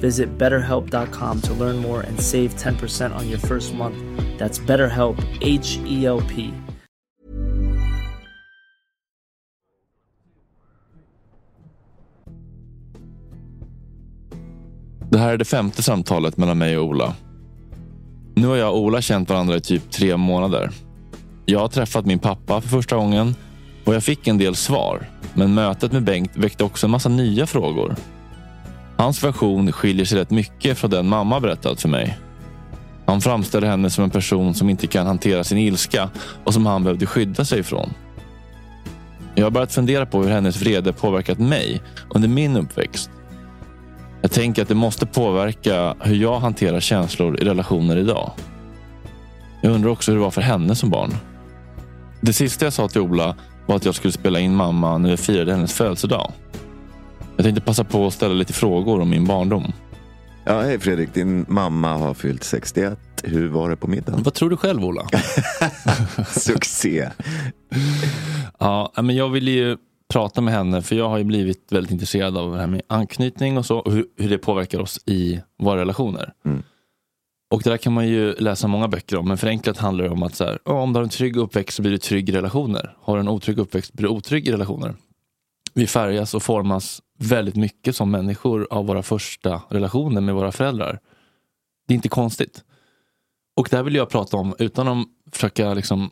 Visit 0.00 0.38
betterhelp.com 0.38 1.40
to 1.40 1.54
learn 1.54 1.76
more 1.76 2.00
and 2.00 2.20
save 2.20 2.48
10% 2.56 3.14
on 3.14 3.28
your 3.28 3.38
first 3.38 3.74
month. 3.74 3.96
That's 4.38 4.66
BetterHelp, 4.66 5.16
H 5.40 5.78
E 5.86 6.06
L 6.06 6.22
P. 6.28 6.52
Det 15.10 15.18
här 15.18 15.32
är 15.32 15.36
det 15.36 15.44
femte 15.44 15.82
samtalet 15.82 16.36
mellan 16.36 16.58
mig 16.58 16.78
och 16.78 16.84
Ola. 16.84 17.14
Nu 18.34 18.46
har 18.46 18.56
jag 18.56 18.72
och 18.72 18.80
Ola 18.80 19.00
känt 19.00 19.28
varandra 19.28 19.56
i 19.56 19.60
typ 19.60 19.90
tre 19.90 20.16
månader. 20.16 20.70
Jag 21.46 21.58
har 21.58 21.68
träffat 21.68 22.06
min 22.06 22.18
pappa 22.18 22.60
för 22.60 22.68
första 22.68 22.96
gången 22.96 23.34
och 23.84 23.94
jag 23.94 24.04
fick 24.04 24.26
en 24.28 24.38
del 24.38 24.54
svar. 24.54 25.06
Men 25.34 25.54
mötet 25.54 25.92
med 25.92 26.04
Bengt 26.04 26.36
väckte 26.36 26.64
också 26.64 26.86
en 26.86 26.90
massa 26.90 27.08
nya 27.08 27.46
frågor. 27.46 27.96
Hans 28.98 29.24
version 29.24 29.72
skiljer 29.72 30.04
sig 30.04 30.18
rätt 30.18 30.30
mycket 30.30 30.78
från 30.78 30.90
den 30.90 31.08
mamma 31.08 31.40
berättat 31.40 31.80
för 31.80 31.88
mig. 31.88 32.18
Han 33.06 33.20
framställer 33.20 33.66
henne 33.66 33.90
som 33.90 34.04
en 34.04 34.10
person 34.10 34.54
som 34.54 34.70
inte 34.70 34.86
kan 34.86 35.06
hantera 35.06 35.44
sin 35.44 35.58
ilska 35.58 36.10
och 36.44 36.54
som 36.54 36.66
han 36.66 36.84
behövde 36.84 37.06
skydda 37.06 37.44
sig 37.44 37.60
ifrån. 37.60 37.90
Jag 39.34 39.44
har 39.44 39.50
börjat 39.50 39.72
fundera 39.72 40.06
på 40.06 40.22
hur 40.22 40.30
hennes 40.30 40.62
vrede 40.62 40.92
påverkat 40.92 41.38
mig 41.38 41.82
under 42.14 42.28
min 42.28 42.56
uppväxt. 42.56 43.10
Jag 44.22 44.30
tänker 44.30 44.62
att 44.62 44.68
det 44.68 44.74
måste 44.74 45.06
påverka 45.06 45.94
hur 46.00 46.16
jag 46.16 46.40
hanterar 46.40 46.80
känslor 46.80 47.40
i 47.40 47.44
relationer 47.44 47.96
idag. 47.96 48.30
Jag 49.62 49.72
undrar 49.72 49.90
också 49.90 50.10
hur 50.10 50.18
det 50.18 50.24
var 50.24 50.30
för 50.30 50.42
henne 50.42 50.74
som 50.74 50.90
barn. 50.90 51.14
Det 52.20 52.32
sista 52.32 52.66
jag 52.66 52.72
sa 52.72 52.88
till 52.88 53.00
Ola 53.00 53.36
var 53.66 53.76
att 53.76 53.84
jag 53.84 53.94
skulle 53.94 54.12
spela 54.12 54.40
in 54.40 54.54
mamma 54.54 54.98
när 54.98 55.10
vi 55.10 55.16
firade 55.16 55.52
hennes 55.52 55.72
födelsedag. 55.72 56.32
Jag 57.38 57.44
tänkte 57.44 57.60
passa 57.62 57.84
på 57.84 58.06
att 58.06 58.14
ställa 58.14 58.34
lite 58.34 58.52
frågor 58.52 59.00
om 59.00 59.10
min 59.10 59.24
barndom. 59.24 59.72
Ja, 60.44 60.60
hej 60.60 60.78
Fredrik, 60.80 61.14
din 61.14 61.46
mamma 61.48 61.96
har 61.96 62.14
fyllt 62.14 62.44
61. 62.44 62.98
Hur 63.22 63.48
var 63.48 63.70
det 63.70 63.76
på 63.76 63.86
middagen? 63.86 64.22
Vad 64.22 64.34
tror 64.34 64.50
du 64.50 64.56
själv 64.56 64.84
Ola? 64.84 65.06
Succé! 66.28 67.08
ja, 68.58 68.92
men 68.96 69.16
jag 69.16 69.28
ville 69.28 69.50
ju 69.50 69.76
prata 70.12 70.40
med 70.40 70.54
henne 70.54 70.82
för 70.82 70.96
jag 70.96 71.08
har 71.08 71.18
ju 71.18 71.24
blivit 71.24 71.72
väldigt 71.72 71.92
intresserad 71.92 72.36
av 72.36 72.52
det 72.52 72.58
här 72.58 72.66
med 72.66 72.82
anknytning 72.86 73.58
och 73.58 73.66
så 73.66 73.78
och 73.78 73.92
hur, 73.92 74.06
hur 74.16 74.30
det 74.30 74.38
påverkar 74.38 74.80
oss 74.80 75.00
i 75.06 75.40
våra 75.58 75.80
relationer. 75.80 76.32
Mm. 76.46 76.62
Och 77.50 77.62
det 77.62 77.70
där 77.70 77.76
kan 77.76 77.92
man 77.92 78.08
ju 78.08 78.34
läsa 78.34 78.68
många 78.68 78.88
böcker 78.88 79.16
om 79.16 79.28
men 79.28 79.38
förenklat 79.38 79.78
handlar 79.78 80.04
det 80.04 80.10
om 80.10 80.22
att 80.22 80.34
så 80.34 80.44
här, 80.44 80.68
om 80.68 80.92
du 80.92 80.98
har 80.98 81.04
en 81.04 81.08
trygg 81.08 81.36
uppväxt 81.36 81.76
så 81.76 81.82
blir 81.82 81.92
du 81.92 81.98
trygg 81.98 82.28
i 82.28 82.32
relationer. 82.32 82.96
Har 83.00 83.14
du 83.14 83.20
en 83.20 83.28
otrygg 83.28 83.58
uppväxt 83.58 83.92
blir 83.92 84.08
du 84.08 84.14
otrygg 84.14 84.48
i 84.48 84.52
relationer. 84.52 84.94
Vi 85.74 85.86
färgas 85.86 86.34
och 86.34 86.42
formas 86.42 87.02
väldigt 87.18 87.56
mycket 87.56 87.96
som 87.96 88.10
människor 88.10 88.66
av 88.70 88.86
våra 88.86 89.02
första 89.02 89.62
relationer 89.68 90.20
med 90.20 90.34
våra 90.34 90.52
föräldrar. 90.52 91.00
Det 91.86 91.94
är 91.94 91.96
inte 91.96 92.08
konstigt. 92.08 92.64
Och 93.56 93.68
det 93.70 93.76
här 93.76 93.84
vill 93.84 93.94
jag 93.94 94.08
prata 94.08 94.36
om 94.36 94.54
utan 94.58 94.88
att 94.88 95.06
försöka 95.32 95.74
liksom 95.74 96.10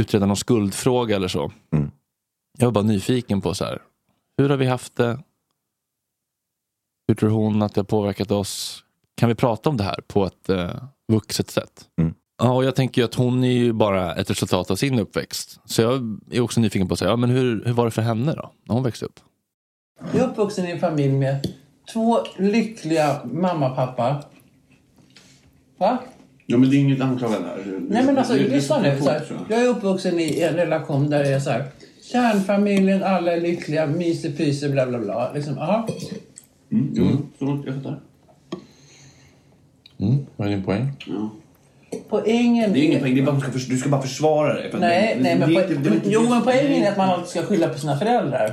utreda 0.00 0.26
någon 0.26 0.36
skuldfråga 0.36 1.16
eller 1.16 1.28
så. 1.28 1.52
Mm. 1.72 1.90
Jag 2.58 2.66
var 2.66 2.72
bara 2.72 2.84
nyfiken 2.84 3.40
på 3.40 3.54
så 3.54 3.64
här, 3.64 3.82
hur 4.38 4.48
har 4.48 4.56
vi 4.56 4.66
haft 4.66 4.96
det? 4.96 5.18
Hur 7.08 7.14
tror 7.14 7.30
hon 7.30 7.62
att 7.62 7.74
det 7.74 7.80
har 7.80 7.84
påverkat 7.84 8.30
oss? 8.30 8.84
Kan 9.16 9.28
vi 9.28 9.34
prata 9.34 9.70
om 9.70 9.76
det 9.76 9.84
här 9.84 10.00
på 10.06 10.26
ett 10.26 10.48
eh, 10.48 10.82
vuxet 11.12 11.50
sätt? 11.50 11.88
Mm. 11.98 12.14
Ja, 12.40 12.52
och 12.52 12.64
jag 12.64 12.76
tänker 12.76 13.00
ju 13.00 13.04
att 13.04 13.14
hon 13.14 13.44
är 13.44 13.52
ju 13.52 13.72
bara 13.72 14.14
ett 14.14 14.30
resultat 14.30 14.70
av 14.70 14.76
sin 14.76 14.98
uppväxt. 14.98 15.60
Så 15.64 15.82
jag 15.82 16.18
är 16.30 16.40
också 16.40 16.60
nyfiken 16.60 16.88
på 16.88 16.92
att 16.92 16.98
säga, 16.98 17.10
ja, 17.10 17.16
men 17.16 17.30
hur, 17.30 17.64
hur 17.64 17.72
var 17.72 17.84
det 17.84 17.90
för 17.90 18.02
henne 18.02 18.34
då? 18.34 18.52
När 18.64 18.74
hon 18.74 18.82
växte 18.84 19.04
upp? 19.04 19.20
Jag 20.12 20.22
är 20.22 20.28
uppvuxen 20.28 20.66
i 20.66 20.70
en 20.70 20.78
familj 20.80 21.12
med 21.12 21.48
två 21.92 22.18
lyckliga 22.38 23.20
mamma 23.32 23.70
och 23.70 23.76
pappa. 23.76 24.24
Va? 25.78 25.98
Ja, 26.46 26.58
men 26.58 26.70
det 26.70 26.76
är 26.76 26.78
inget 26.78 27.00
anklagande 27.00 27.48
här. 27.48 27.80
Nej 27.88 28.04
men 28.04 28.18
alltså 28.18 28.34
Det- 28.34 28.48
lyssna 28.48 28.80
nu. 28.82 28.98
Så 29.00 29.10
här, 29.10 29.22
jag 29.48 29.60
är 29.62 29.68
uppvuxen 29.68 30.20
i 30.20 30.40
en 30.40 30.54
relation 30.54 31.10
där 31.10 31.18
det 31.24 31.28
är 31.28 31.40
så 31.40 31.50
här. 31.50 31.64
Kärnfamiljen, 32.12 33.02
alla 33.02 33.32
är 33.32 33.40
lyckliga, 33.40 33.86
myser, 33.86 34.30
pyser, 34.32 34.68
bla 34.68 34.86
bla 34.86 34.98
bla. 34.98 35.32
Liksom, 35.32 35.58
aha. 35.58 35.88
Mm, 36.72 36.90
jo, 36.94 37.08
så 37.38 37.44
långt 37.44 37.66
jag 37.66 37.74
fattar. 37.74 38.00
Mm, 39.98 40.26
vad 40.36 40.48
är 40.48 40.52
din 40.52 40.64
poäng? 40.64 40.92
Ja. 41.06 41.30
Poängen 42.08 42.72
Det 42.72 42.80
är 42.80 42.82
ingen 42.84 43.00
poäng, 43.00 43.14
det 43.14 43.20
är 43.20 43.24
bara, 43.24 43.34
du, 43.34 43.40
ska 43.40 43.50
förs- 43.52 43.68
du 43.68 43.76
ska 43.76 43.88
bara 43.88 44.02
försvara 44.02 44.54
det. 44.54 44.70
För 44.70 44.76
att 44.76 44.80
Nej, 44.80 45.18
nej 45.20 45.38
men, 45.38 45.54
det, 45.54 46.00
jo, 46.04 46.22
men 46.30 46.42
poängen 46.42 46.82
är 46.82 46.90
att 46.90 46.96
man 46.96 47.08
alltid 47.08 47.28
ska 47.28 47.42
skylla 47.42 47.68
på 47.68 47.78
sina 47.78 47.98
föräldrar. 47.98 48.52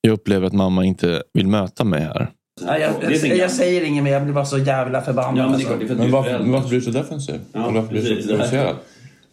Jag 0.00 0.12
upplever 0.12 0.46
att 0.46 0.52
mamma 0.52 0.84
inte 0.84 1.22
vill 1.34 1.46
möta 1.46 1.84
mig 1.84 2.00
här. 2.00 2.30
Nej, 2.60 2.80
jag, 2.80 3.12
jag, 3.12 3.22
din- 3.22 3.36
jag 3.36 3.50
säger 3.50 3.84
inget 3.84 4.02
men 4.02 4.12
jag 4.12 4.22
blir 4.22 4.34
bara 4.34 4.44
så 4.44 4.58
jävla 4.58 5.02
förbannad. 5.02 5.38
Ja, 5.38 5.48
men 5.48 5.58
det 5.58 5.64
är 5.64 5.70
alltså. 5.72 5.86
klart. 5.86 5.86
För 5.88 5.94
att 5.94 6.10
du 6.10 6.16
är 6.18 6.22
förälder. 6.22 6.68
blir 6.68 6.78
du 6.78 6.80
så 6.80 6.90
defensiv? 6.90 7.40
Ja, 7.52 7.84
precis, 7.90 8.26
det 8.26 8.46
här. 8.46 8.74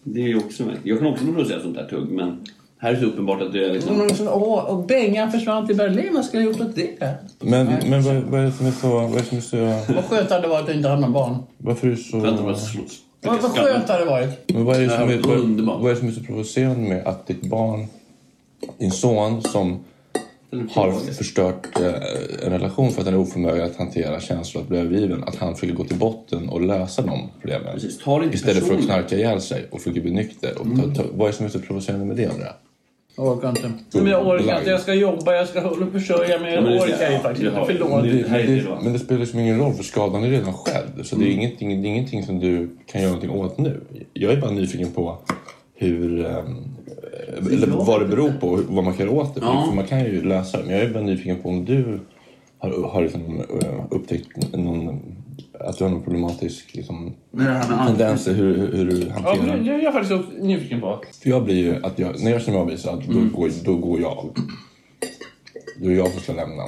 Det 0.03 0.22
är 0.22 0.28
ju 0.28 0.38
också 0.38 0.63
Jag 0.84 0.97
kan 1.00 1.07
också 1.07 1.23
bli 1.23 1.34
provocerad 1.34 1.59
av 1.59 1.63
sånt 1.63 1.75
där 1.75 1.88
tugg, 1.90 2.12
men 2.12 2.40
här 2.78 2.90
är 2.90 2.94
det 2.94 3.02
så 3.02 3.06
uppenbart 3.06 3.41
att 3.41 3.53
det 3.53 3.66
är 3.66 3.73
liksom... 3.73 3.96
Mm, 3.96 4.09
så, 4.09 4.29
åh, 4.29 4.63
och 4.63 4.85
Bengan 4.85 5.31
försvann 5.31 5.67
till 5.67 5.75
Berlin, 5.75 6.09
vad 6.13 6.25
skulle 6.25 6.44
jag 6.44 6.52
gjort 6.52 6.62
åt 6.62 6.75
det? 6.75 7.16
Men, 7.40 7.67
men 7.90 8.03
vad, 8.03 8.16
vad 8.16 8.40
är 8.41 8.46
det 8.46 8.52
som 8.52 8.67
är 8.67 8.72
så... 8.72 8.90
Vad 8.90 9.12
är 9.16 9.19
det 9.19 9.23
som 9.23 9.38
är 9.38 9.41
så 9.41 9.94
Vad 9.94 10.06
skönt 10.06 10.29
hade 10.29 10.41
det 10.41 10.47
varit 10.47 10.69
att 10.69 10.75
inte 10.75 10.90
ha 10.90 11.00
någon 11.00 11.13
barn. 11.13 11.38
varför 11.57 11.88
är 11.88 11.91
det 11.91 11.97
så... 11.97 12.56
Slåss. 12.56 13.00
Vad, 13.25 13.41
vad 13.41 13.51
skönt 13.51 13.89
hade 13.89 14.03
det 14.03 14.09
varit. 14.09 14.29
Men 14.53 14.65
vad 14.65 14.75
är, 14.75 14.79
det 14.81 14.89
som 14.89 15.09
är, 15.09 15.13
Ja, 15.13 15.21
vad, 15.27 15.37
underbart. 15.37 15.81
vad 15.81 15.91
är 15.91 15.93
det 15.93 15.99
som 15.99 16.07
är 16.07 16.11
så 16.11 16.23
provocerande 16.23 16.89
med 16.89 17.07
att 17.07 17.27
ditt 17.27 17.41
barn, 17.41 17.87
din 18.77 18.91
son 18.91 19.41
som 19.41 19.79
har 20.71 20.91
förstört 21.13 21.79
eh, 21.79 21.93
en 22.45 22.51
relation 22.51 22.91
för 22.91 23.01
att 23.01 23.07
han 23.07 23.13
är 23.13 23.19
oförmögen 23.19 23.65
att 23.65 23.75
hantera 23.77 24.19
känslor 24.19 24.63
att 24.63 24.69
bli 24.69 24.77
övergiven, 24.77 25.23
att 25.23 25.35
han 25.35 25.55
försöker 25.55 25.73
gå 25.73 25.83
till 25.83 25.97
botten 25.97 26.49
och 26.49 26.61
lösa 26.61 27.01
de 27.01 27.29
problemen. 27.41 27.73
Precis, 27.73 27.97
ta 27.97 28.19
det 28.19 28.25
inte 28.25 28.35
Istället 28.37 28.67
för 28.67 28.75
att 28.75 28.85
knarka 28.85 29.15
ihjäl 29.15 29.41
sig 29.41 29.67
och 29.71 29.81
försöka 29.81 30.01
bli 30.01 30.11
nykter. 30.11 30.57
Och 30.59 30.65
ta, 30.77 31.03
ta, 31.03 31.09
vad 31.13 31.27
är 31.27 31.31
det 31.31 31.37
som 31.37 31.45
är 31.45 31.49
så 31.49 31.59
provocerande 31.59 32.05
med 32.05 32.15
det 32.15 32.27
undrar 32.27 32.55
jag? 33.17 33.25
Jag 33.25 33.37
orkar 33.37 33.49
inte. 33.49 33.71
Men 33.93 34.07
jag 34.07 34.27
orkar 34.27 34.57
inte. 34.59 34.69
Jag 34.69 34.79
ska 34.79 34.93
jobba, 34.93 35.33
jag 35.33 35.47
ska 35.47 35.61
hålla 35.61 35.85
och 35.85 35.91
försörja 35.91 36.39
mig. 36.39 36.53
Ja, 36.53 36.61
men 36.61 36.73
Jag 36.73 36.87
det 36.87 36.93
orkar 36.93 37.11
ju 37.11 37.19
faktiskt 37.19 37.45
inte. 37.47 37.61
Förlåt. 37.65 38.03
det- 38.03 38.29
men, 38.29 38.47
det 38.47 38.83
men 38.83 38.93
det 38.93 38.99
spelar 38.99 39.19
liksom 39.19 39.39
ingen 39.39 39.59
roll 39.59 39.73
för 39.73 39.83
skadan 39.83 40.23
är 40.23 40.29
redan 40.29 40.53
skedd. 40.53 41.05
Så 41.05 41.15
det, 41.15 41.25
är 41.25 41.31
ingenting, 41.31 41.81
det 41.81 41.87
är 41.87 41.89
ingenting 41.89 42.23
som 42.23 42.39
du 42.39 42.69
kan 42.85 43.01
göra 43.01 43.11
någonting 43.13 43.39
åt 43.39 43.57
nu. 43.57 43.81
Jag 44.13 44.33
är 44.33 44.41
bara 44.41 44.51
nyfiken 44.51 44.91
på 44.91 45.17
hur, 45.75 46.25
ehm, 46.25 46.55
eller 47.51 47.67
vad 47.67 47.99
det 48.01 48.05
beror 48.07 48.31
på 48.40 48.59
vad 48.69 48.84
man 48.84 48.93
kan 48.93 49.05
göra 49.05 49.16
åt 49.16 49.35
det. 49.35 49.41
Ja. 49.43 49.66
För 49.69 49.75
man 49.75 49.85
kan 49.85 49.99
ju 50.05 50.23
lösa 50.23 50.57
det. 50.57 50.63
Men 50.63 50.73
jag 50.75 50.84
är 50.85 50.90
bara 50.93 51.03
nyfiken 51.03 51.41
på 51.41 51.49
om 51.49 51.66
du 51.66 51.99
har, 52.59 52.90
har 52.90 53.01
liksom, 53.01 53.40
eh, 53.61 53.85
upptäckt 53.90 54.53
någon, 54.53 55.01
att 55.59 55.78
du 55.78 55.84
har 55.84 55.91
någon 55.91 56.03
problematisk 56.03 56.73
liksom, 56.73 57.13
tendens 57.87 58.28
hur, 58.28 58.34
hur, 58.57 58.72
hur 58.78 58.85
du 58.85 58.99
Ja, 58.99 59.13
hanterar 59.13 59.47
men 59.57 59.66
det 59.66 59.72
är 59.73 59.79
jag 59.79 59.93
faktiskt 59.93 60.13
också 60.13 60.31
nyfiken 60.41 60.81
på. 60.81 61.02
För 61.23 61.29
jag 61.29 61.43
blir 61.43 61.55
ju, 61.55 61.75
att 61.85 61.99
jag, 61.99 62.23
när 62.23 62.31
jag 62.31 62.41
känner 62.41 62.57
mig 62.57 62.61
avvisad, 62.63 63.03
då, 63.09 63.37
går, 63.37 63.52
då 63.66 63.75
går 63.75 64.02
jag. 64.02 64.29
Då 65.81 65.90
är 65.91 65.96
jag 65.96 66.11
som 66.11 66.19
ska 66.22 66.34
lämna. 66.34 66.63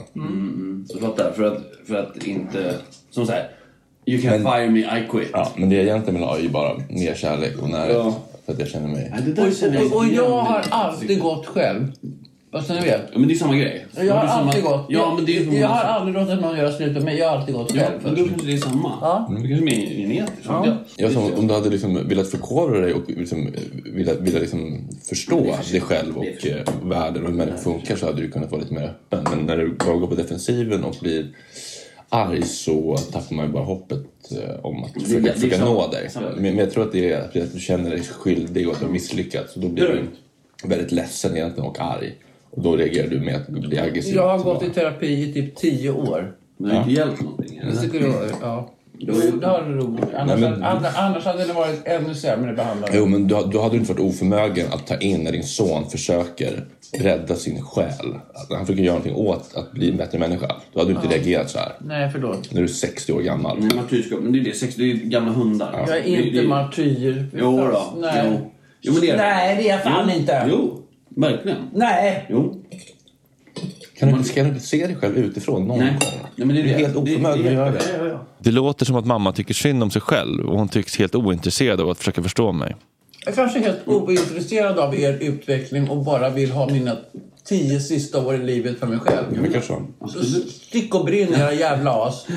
Så 0.87 0.99
fattar, 0.99 1.31
för 1.31 1.43
att, 1.43 1.63
för 1.87 1.95
att 1.95 2.23
inte... 2.23 2.75
Som 3.09 3.25
så 3.25 3.31
här, 3.31 3.49
You 4.05 4.21
can 4.21 4.41
Men- 4.41 4.53
fire 4.53 4.69
me, 4.69 4.79
I 4.79 5.07
quit. 5.09 5.29
Ja, 5.33 5.51
men 5.55 5.69
det 5.69 5.75
jag 5.75 5.85
egentligen 5.85 6.19
vill 6.19 6.27
ha 6.27 6.37
är 6.37 6.41
ju 6.41 6.49
bara 6.49 6.77
mer 6.89 7.15
kärlek 7.15 7.61
och 7.61 7.69
närhet. 7.69 7.95
Ja. 7.95 8.15
För 8.45 8.53
att 8.53 8.59
jag 8.59 8.67
känner 8.67 8.87
mig... 8.87 9.13
Där 9.35 9.51
känner 9.51 9.85
Och, 9.85 9.97
och 9.97 10.05
jag 10.07 10.29
har 10.39 10.65
alltid 10.69 11.19
gått 11.19 11.45
själv. 11.45 11.91
Fast 12.51 12.69
ni 12.69 12.75
vet. 12.75 13.01
Ja, 13.13 13.19
men 13.19 13.27
det 13.27 13.33
är 13.33 13.35
samma 13.35 13.55
grej. 13.55 13.85
Jag 13.95 14.05
Det 14.05 14.11
har 14.11 14.23
är 14.23 14.27
samma- 14.27 14.47
alltid 14.47 14.63
gått. 14.63 14.85
Ja, 14.89 15.13
men 15.15 15.25
det 15.25 15.37
är 15.37 15.43
jag, 15.45 15.53
jag 15.53 15.67
har 15.67 15.83
aldrig 15.83 16.15
låtit 16.15 16.41
någon 16.41 16.57
göra 16.57 16.71
slut 16.71 16.93
med 16.93 17.03
mig. 17.03 17.17
Jag 17.17 17.29
har 17.29 17.37
alltid 17.37 17.55
gått 17.55 17.75
Ja, 17.75 17.81
själv 17.81 17.93
men 18.03 18.15
först. 18.15 18.23
då 18.23 18.29
kanske 18.29 18.47
det 18.47 18.53
är 18.53 18.57
samma. 18.57 18.91
Ja. 19.01 19.27
Det 19.29 19.35
kanske 19.35 19.55
är 19.55 19.61
mer 19.61 19.87
genetiskt. 19.87 20.45
Ja. 20.47 20.77
Ja, 20.97 21.09
om 21.37 21.47
du 21.47 21.53
hade 21.53 21.69
liksom 21.69 22.07
velat 22.07 22.27
förkovra 22.27 22.79
dig 22.79 22.93
och 22.93 23.01
liksom 23.07 23.49
velat, 23.85 24.17
velat 24.19 24.41
liksom 24.41 24.87
förstå 25.09 25.55
dig 25.71 25.81
själv 25.81 26.17
och 26.17 26.25
eh, 26.47 26.63
världen 26.83 27.23
och 27.23 27.29
hur 27.29 27.37
människor 27.37 27.57
funkar 27.57 27.95
så 27.95 28.05
hade 28.05 28.21
du 28.21 28.31
kunnat 28.31 28.51
vara 28.51 28.61
lite 28.61 28.73
mer 28.73 28.83
öppen. 28.83 29.23
Men 29.31 29.45
när 29.45 29.57
du 29.57 29.75
bara 29.85 29.95
går 29.97 30.07
på 30.07 30.15
defensiven 30.15 30.83
och 30.83 30.95
blir 31.01 31.27
arg 32.09 32.43
så 32.43 32.97
tappar 33.11 33.35
man 33.35 33.45
ju 33.45 33.51
bara 33.51 33.63
hoppet 33.63 34.05
eh, 34.31 34.65
om 34.65 34.83
att 34.83 34.93
det 34.93 34.99
är 34.99 35.03
försöka, 35.03 35.33
försöka 35.33 35.65
nå 35.65 35.87
dig. 35.87 36.09
Men, 36.15 36.43
men 36.43 36.57
jag 36.57 36.71
tror 36.71 36.83
att 36.83 36.91
det 36.91 37.11
är 37.11 37.21
att 37.21 37.53
du 37.53 37.59
känner 37.59 37.89
dig 37.89 38.01
skyldig 38.03 38.67
och 38.67 38.73
att 38.73 38.79
du 38.79 38.85
har 38.85 38.93
misslyckats. 38.93 39.55
Och 39.55 39.61
då 39.61 39.67
blir 39.69 39.91
Mm. 39.91 40.07
du 40.63 40.69
väldigt 40.69 40.91
ledsen 40.91 41.35
egentligen 41.37 41.69
och 41.69 41.79
arg. 41.79 42.15
Och 42.57 42.63
då 42.63 42.75
reagerar 42.75 43.07
du 43.07 43.19
med 43.19 43.35
att 43.35 43.47
bli 43.47 43.79
aggressiv. 43.79 44.15
Jag 44.15 44.27
har 44.37 44.43
gått 44.43 44.63
i 44.63 44.69
terapi 44.69 45.29
i 45.29 45.33
typ 45.33 45.55
tio 45.55 45.91
år. 45.91 46.31
Men 46.57 46.69
det 46.69 46.75
har 46.75 46.81
inte 46.83 46.93
hjälpt 46.99 47.21
någonting. 47.21 47.57
eller? 47.57 47.71
Tycker 47.81 47.99
det 47.99 48.07
ja. 48.41 48.73
Jo, 48.99 49.13
det 49.41 49.47
har 49.47 49.61
det 49.63 49.75
gjort. 49.83 49.99
Annars, 50.17 50.39
Nej, 50.39 50.49
men- 50.51 50.61
hade, 50.61 50.89
annars 50.91 51.25
hade 51.25 51.45
det 51.45 51.53
varit 51.53 51.81
ännu 51.87 52.15
sämre 52.15 52.53
behandlat. 52.53 52.89
Jo, 52.93 53.05
men 53.05 53.27
då, 53.27 53.41
då 53.41 53.61
hade 53.61 53.73
du 53.75 53.79
inte 53.79 53.93
varit 53.93 54.05
oförmögen 54.15 54.67
att 54.71 54.87
ta 54.87 54.97
in 54.97 55.23
när 55.23 55.31
din 55.31 55.43
son 55.43 55.89
försöker 55.89 56.65
rädda 56.99 57.35
sin 57.35 57.61
själ. 57.61 58.15
Att 58.33 58.57
han 58.57 58.65
försöker 58.65 58.83
göra 58.83 58.95
någonting 58.97 59.15
åt 59.15 59.55
att 59.55 59.71
bli 59.71 59.89
en 59.91 59.97
bättre 59.97 60.19
människa. 60.19 60.55
Då 60.73 60.79
hade 60.79 60.91
du 60.91 60.95
inte 61.01 61.15
reagerat 61.15 61.49
så 61.49 61.59
här. 61.59 61.71
Nej, 61.79 62.09
förlåt. 62.13 62.51
När 62.53 62.61
du 62.61 62.67
är 62.67 62.71
60 62.71 63.13
år 63.13 63.21
gammal. 63.21 63.57
Nej, 63.59 63.69
martyrskap. 63.75 64.19
Men 64.23 64.31
det 64.33 64.39
är 64.39 64.43
det. 64.43 64.53
Sex, 64.55 64.75
det 64.75 64.83
är 64.91 64.95
gamla 64.95 65.31
hundar. 65.31 65.85
Jag 65.87 65.97
är 65.97 66.03
Det- 66.03 66.09
inte 66.09 66.41
det- 66.41 66.47
martyr. 66.47 67.29
Jo 67.33 67.57
då. 67.57 67.93
Nej. 67.97 68.23
Jo. 68.31 68.51
Jo, 68.81 68.91
men 68.93 69.01
det 69.01 69.09
är 69.09 69.17
Nej, 69.17 69.55
det 69.55 69.69
är 69.69 69.73
jag 69.75 69.83
fan 69.83 70.09
jo. 70.13 70.19
inte. 70.19 70.47
Jo, 70.51 70.79
verkligen. 71.17 71.57
Nej. 71.73 72.25
Jo. 72.29 72.63
Kan 73.99 74.09
du, 74.09 74.15
inte- 74.17 74.29
ska 74.29 74.43
du 74.43 74.49
inte 74.49 74.61
se 74.65 74.87
dig 74.87 74.95
själv 74.95 75.17
utifrån 75.17 75.67
någon 75.67 75.79
Nej. 75.79 75.87
gång? 75.89 76.09
Nej, 76.35 76.47
men 76.47 76.55
det 76.55 76.61
är 76.61 76.63
du 76.63 76.69
är 76.69 76.77
helt 76.77 76.95
oförmögen 76.95 77.43
det- 77.43 77.49
att 77.49 77.53
göra 77.53 77.71
det. 77.71 77.79
Ja, 77.97 78.05
ja, 78.05 78.07
ja. 78.11 78.25
Det 78.39 78.51
låter 78.51 78.85
som 78.85 78.95
att 78.95 79.05
mamma 79.05 79.31
tycker 79.33 79.53
synd 79.53 79.83
om 79.83 79.91
sig 79.91 80.01
själv 80.01 80.45
och 80.49 80.57
hon 80.59 80.67
tycks 80.69 80.97
helt 80.99 81.15
ointresserad 81.15 81.81
av 81.81 81.89
att 81.89 81.97
försöka 81.97 82.23
förstå 82.23 82.51
mig. 82.51 82.75
Jag 83.25 83.35
kanske 83.35 83.59
är 83.59 83.63
helt 83.63 83.87
ointresserad 83.87 84.79
av 84.79 84.95
er 84.99 85.17
utveckling 85.21 85.89
och 85.89 86.03
bara 86.03 86.29
vill 86.29 86.51
ha 86.51 86.69
mina 86.69 86.97
tio 87.45 87.79
sista 87.79 88.25
år 88.25 88.35
i 88.35 88.43
livet 88.45 88.79
för 88.79 88.87
mig 88.87 88.99
själv. 88.99 89.25
Men 89.41 89.51
kanske 89.51 89.73
så. 89.73 90.09
Så 90.09 90.23
stick 90.49 90.95
och 90.95 91.05
brinn 91.05 91.33
era 91.33 91.53
jävla 91.53 91.91
as. 91.91 92.27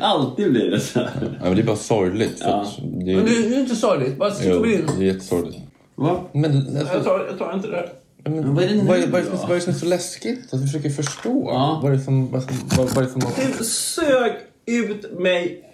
Alltid 0.00 0.50
blir 0.52 0.70
det 0.70 0.80
så 0.80 0.98
här. 0.98 1.10
Ja, 1.22 1.44
men 1.44 1.54
det 1.54 1.60
är 1.62 1.66
bara 1.66 1.76
sorgligt. 1.76 2.40
För 2.40 2.50
att 2.60 2.76
det, 2.76 3.16
Men 3.16 3.24
det 3.24 3.30
är 3.56 3.60
inte 3.60 3.76
sorgligt. 3.76 4.16
Bara 4.18 4.30
stick 4.30 4.54
och 4.54 4.62
brinn. 4.62 4.86
det 4.98 5.04
är 5.04 5.06
jättesorgligt. 5.06 5.58
Va? 6.00 6.20
Men, 6.32 6.52
Jag 6.74 6.80
alltså, 6.80 7.00
tar, 7.10 7.26
jag 7.30 7.38
tar 7.38 7.54
inte 7.54 7.68
det. 7.68 7.88
men, 8.24 8.54
vad 8.54 8.64
är 8.64 8.68
det 8.68 8.74
nu 8.74 8.84
vad, 8.84 8.98
är, 8.98 9.06
vad, 9.06 9.20
är, 9.20 9.24
vad 9.30 9.50
är 9.50 9.54
det 9.54 9.60
som 9.60 9.72
är 9.72 9.76
så 9.78 9.86
läskigt? 9.86 10.54
Att 10.54 10.60
försöker 10.60 10.90
förstå. 10.90 11.44
Ja. 11.46 11.80
Vad 11.82 11.92
är 11.92 11.96
det 11.96 12.02
som... 12.02 12.30
Vad, 12.32 12.42
som- 12.42 12.68
vad, 12.76 12.86
vad 12.88 12.98
är 12.98 13.02
det 13.02 13.08
som 13.20 13.20
Du 13.58 13.64
sög 13.64 14.32
ut 14.66 15.18
mig 15.18 15.64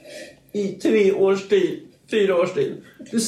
i 0.53 0.69
tre 0.69 1.13
års 1.13 1.49
tid. 1.49 1.81
Fyra 2.11 2.35
års 2.37 2.53
tid. 2.55 2.83
Du 3.11 3.19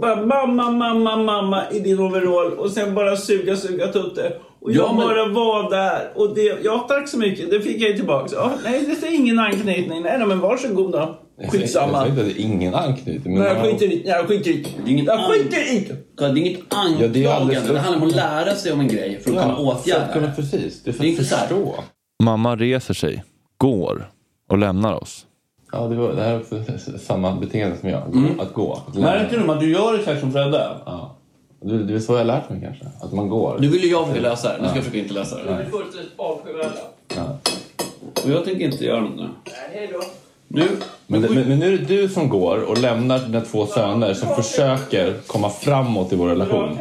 bara 0.00 0.26
mamma, 0.26 0.70
mamma, 0.70 1.16
mamma 1.16 1.70
i 1.70 1.80
din 1.80 1.98
overall 1.98 2.52
och 2.52 2.70
sen 2.70 2.94
bara 2.94 3.16
suga, 3.16 3.56
suga 3.56 3.86
tutte. 3.92 4.32
Och 4.60 4.72
jag 4.72 4.84
Ja, 4.88 4.92
men- 4.92 5.06
bara 5.06 5.28
var 5.28 5.70
där. 5.70 6.12
Och 6.14 6.34
det, 6.34 6.58
ja, 6.64 6.84
tack 6.88 7.08
så 7.08 7.18
mycket. 7.18 7.50
Det 7.50 7.60
fick 7.60 7.82
jag 7.82 7.90
ju 7.90 7.96
tillbaka. 7.96 8.28
Ja, 8.36 8.52
nej, 8.64 8.96
det 9.00 9.06
är 9.06 9.14
ingen 9.14 9.38
anknytning. 9.38 10.02
Nej, 10.02 10.18
nej 10.18 10.26
men 10.26 10.40
varsågod 10.40 10.92
då. 10.92 11.18
Jag 11.36 11.50
Skitsamma. 11.52 11.92
säger 11.98 12.10
inte 12.10 12.20
att 12.22 12.28
det 12.28 12.40
är 12.40 12.44
ingen 12.44 12.74
anknytning. 12.74 13.34
Men 13.34 13.42
Nej, 13.42 13.52
jag 13.52 13.62
skiter 13.62 13.86
i 13.86 14.02
Jag 14.08 14.26
skiter 14.28 14.50
i 14.50 14.66
Det 14.84 14.90
är 14.90 14.92
inget 14.92 15.06
Jag 15.06 15.30
skiter 15.30 15.74
i 15.74 15.92
Det 16.16 16.24
är 16.24 16.36
inget 16.36 16.58
Ja, 17.00 17.08
det 17.08 17.24
är 17.24 17.28
alldeles- 17.30 17.58
anklagande. 17.58 17.72
Det 17.72 17.78
handlar 17.78 18.02
om 18.02 18.08
att 18.08 18.14
lära 18.14 18.54
sig 18.54 18.72
om 18.72 18.80
en 18.80 18.88
grej 18.88 19.20
för 19.20 19.30
att 19.30 19.36
kunna 19.42 19.42
för 19.42 19.52
att 19.52 19.58
åtgärda 19.82 20.12
kunna, 20.12 20.26
det. 20.26 20.32
precis. 20.36 20.82
Det 20.82 20.90
är 20.90 20.92
för 20.92 21.02
Det 21.02 21.08
är 21.08 21.12
att 21.12 21.18
inte 21.18 21.24
så 21.24 21.36
här. 21.36 21.46
förstå. 21.46 21.74
Mamma 22.22 22.56
reser 22.56 22.94
sig, 22.94 23.24
går 23.58 24.10
och 24.50 24.58
lämnar 24.58 24.94
oss. 25.02 25.26
Ja, 25.72 25.86
det, 25.88 25.96
var, 25.96 26.12
det 26.12 26.22
här 26.22 26.32
är 26.34 26.40
också 26.40 26.62
samma 26.98 27.36
beteende 27.36 27.76
som 27.76 27.88
jag. 27.88 28.02
Att 28.38 28.52
gå. 28.52 28.82
Att 28.88 28.94
Märker 28.94 29.38
du 29.38 29.52
att 29.52 29.60
du 29.60 29.72
gör 29.72 29.98
exakt 29.98 30.20
som 30.20 30.32
Fredde? 30.32 30.68
Ja. 30.86 31.16
Det, 31.62 31.84
det 31.84 31.94
är 31.94 31.98
så 31.98 32.12
jag 32.12 32.18
har 32.18 32.24
lärt 32.24 32.50
mig 32.50 32.60
kanske. 32.60 32.84
Att 33.00 33.12
man 33.12 33.28
går. 33.28 33.56
Nu 33.60 33.68
vill 33.68 33.82
ju 33.84 33.90
jag 33.90 34.06
försöka 34.08 34.28
läsa 34.28 34.48
det. 34.56 34.62
Nu 34.62 34.68
ska 34.68 34.76
jag 34.76 34.84
försöka 34.84 34.98
inte 35.02 35.14
läsa 35.14 35.36
De 35.36 35.42
det. 35.44 35.50
är 35.62 35.64
fullständigt 35.70 36.12
avskyvärda. 36.16 36.72
Ja. 37.16 37.38
Och 38.24 38.30
jag 38.30 38.44
tänker 38.44 38.64
inte 38.64 38.84
göra 38.84 39.00
något 39.00 39.16
nu. 39.16 39.22
Nej, 39.22 39.54
hej 39.72 39.88
då. 39.92 40.00
Nu. 40.54 40.68
Men, 41.06 41.20
men, 41.20 41.48
men 41.48 41.58
nu 41.58 41.74
är 41.74 41.78
det 41.78 41.84
du 41.84 42.08
som 42.08 42.28
går 42.28 42.58
och 42.58 42.78
lämnar 42.78 43.18
dina 43.18 43.40
två 43.40 43.66
söner 43.66 44.14
som 44.14 44.42
försöker 44.42 45.14
komma 45.26 45.50
framåt 45.50 46.12
i 46.12 46.16
vår 46.16 46.28
relation. 46.28 46.78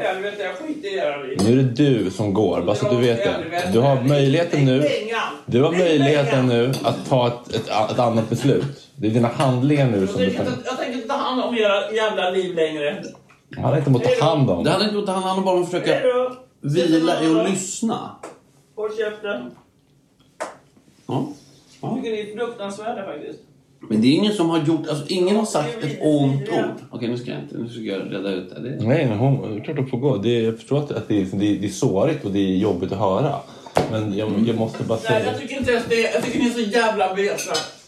Nu 1.39 1.51
är 1.51 1.55
det 1.55 1.63
du 1.63 2.11
som 2.11 2.33
går, 2.33 2.61
bara 2.61 2.75
så 2.75 2.85
att 2.85 2.91
du 2.91 2.97
vet 2.97 3.23
det. 3.23 3.69
Du 3.73 3.79
har 3.79 4.01
möjligheten 4.01 4.65
nu. 4.65 4.89
Du 5.45 5.61
har 5.63 5.71
möjligheten 5.71 6.47
nu 6.47 6.71
att 6.83 7.09
ta 7.09 7.27
ett, 7.27 7.55
ett, 7.55 7.91
ett 7.91 7.99
annat 7.99 8.29
beslut. 8.29 8.87
Det 8.95 9.07
är 9.07 9.11
dina 9.11 9.27
handlingar 9.27 9.87
nu 9.87 10.07
som 10.07 10.21
du 10.21 10.29
kan... 10.29 10.45
Jag 10.65 10.77
tänker 10.77 10.93
inte 10.93 11.07
ta 11.07 11.17
hand 11.17 11.41
om 11.43 11.57
era 11.57 11.91
jävla 11.91 12.29
liv 12.29 12.55
längre. 12.55 13.03
Det 13.49 13.61
handlar 13.61 13.77
inte 13.77 13.89
om 13.89 13.95
att 13.95 14.03
ta 14.03 14.25
hand 14.25 14.49
om. 14.49 14.63
Det 14.63 14.69
handlar 14.69 14.87
inte 14.87 14.97
om 14.97 15.03
att 15.03 15.09
han 15.09 15.23
handlar 15.23 15.45
bara 15.45 15.55
om 15.55 15.63
att 15.63 15.71
försöka 15.71 15.99
vila 16.61 17.23
i 17.23 17.27
och 17.27 17.49
lyssna. 17.49 18.15
Håll 18.75 18.89
käften. 18.97 19.51
Ja. 21.07 21.27
Jag 21.81 21.95
tycker 21.95 22.11
ni 22.11 22.19
är 22.19 22.37
fruktansvärda 22.37 23.05
faktiskt. 23.05 23.39
Men 23.89 24.01
det 24.01 24.07
är 24.07 24.11
ingen 24.11 24.33
som 24.33 24.49
har 24.49 24.63
gjort, 24.63 24.87
alltså 24.87 25.05
ingen 25.07 25.35
har 25.35 25.45
sagt 25.45 25.83
ett 25.83 25.97
ont 26.01 26.41
ord. 26.49 26.75
Okej, 26.89 27.07
nu 27.07 27.17
ska 27.17 27.31
jag 27.31 27.39
inte, 27.41 27.57
nu 27.57 27.69
ska 27.69 27.79
jag 27.81 28.13
reda 28.13 28.29
ut 28.29 28.49
det. 28.55 28.61
det. 28.69 28.87
Nej, 28.87 29.05
men 29.05 29.17
hon, 29.17 29.53
det 29.55 29.59
är 29.61 29.63
klart 29.63 29.79
att 29.79 29.89
får 29.89 29.97
gå. 29.97 30.17
Det, 30.17 30.29
är- 30.39 30.43
jag 30.43 30.55
förstår 30.57 30.77
att, 30.79 30.91
att 30.91 31.07
det, 31.07 31.21
är, 31.21 31.27
det, 31.33 31.47
är, 31.47 31.59
det 31.59 31.67
är 31.67 31.71
sårigt 31.71 32.25
och 32.25 32.31
det 32.31 32.39
är 32.39 32.57
jobbigt 32.57 32.91
att 32.91 32.99
höra. 32.99 33.35
Men 33.91 34.17
jag, 34.17 34.31
jag 34.47 34.55
måste 34.57 34.83
bara 34.83 34.99
Nej, 35.03 35.07
säga... 35.07 35.25
jag 35.31 35.41
tycker 35.41 35.57
inte 35.57 35.71
ens 35.71 35.85
det. 35.89 35.95
Jag 36.01 36.23
tycker 36.23 36.39
ni 36.39 36.45
är 36.49 36.53
så 36.53 36.59
jävla 36.59 37.15
beiga. 37.15 37.33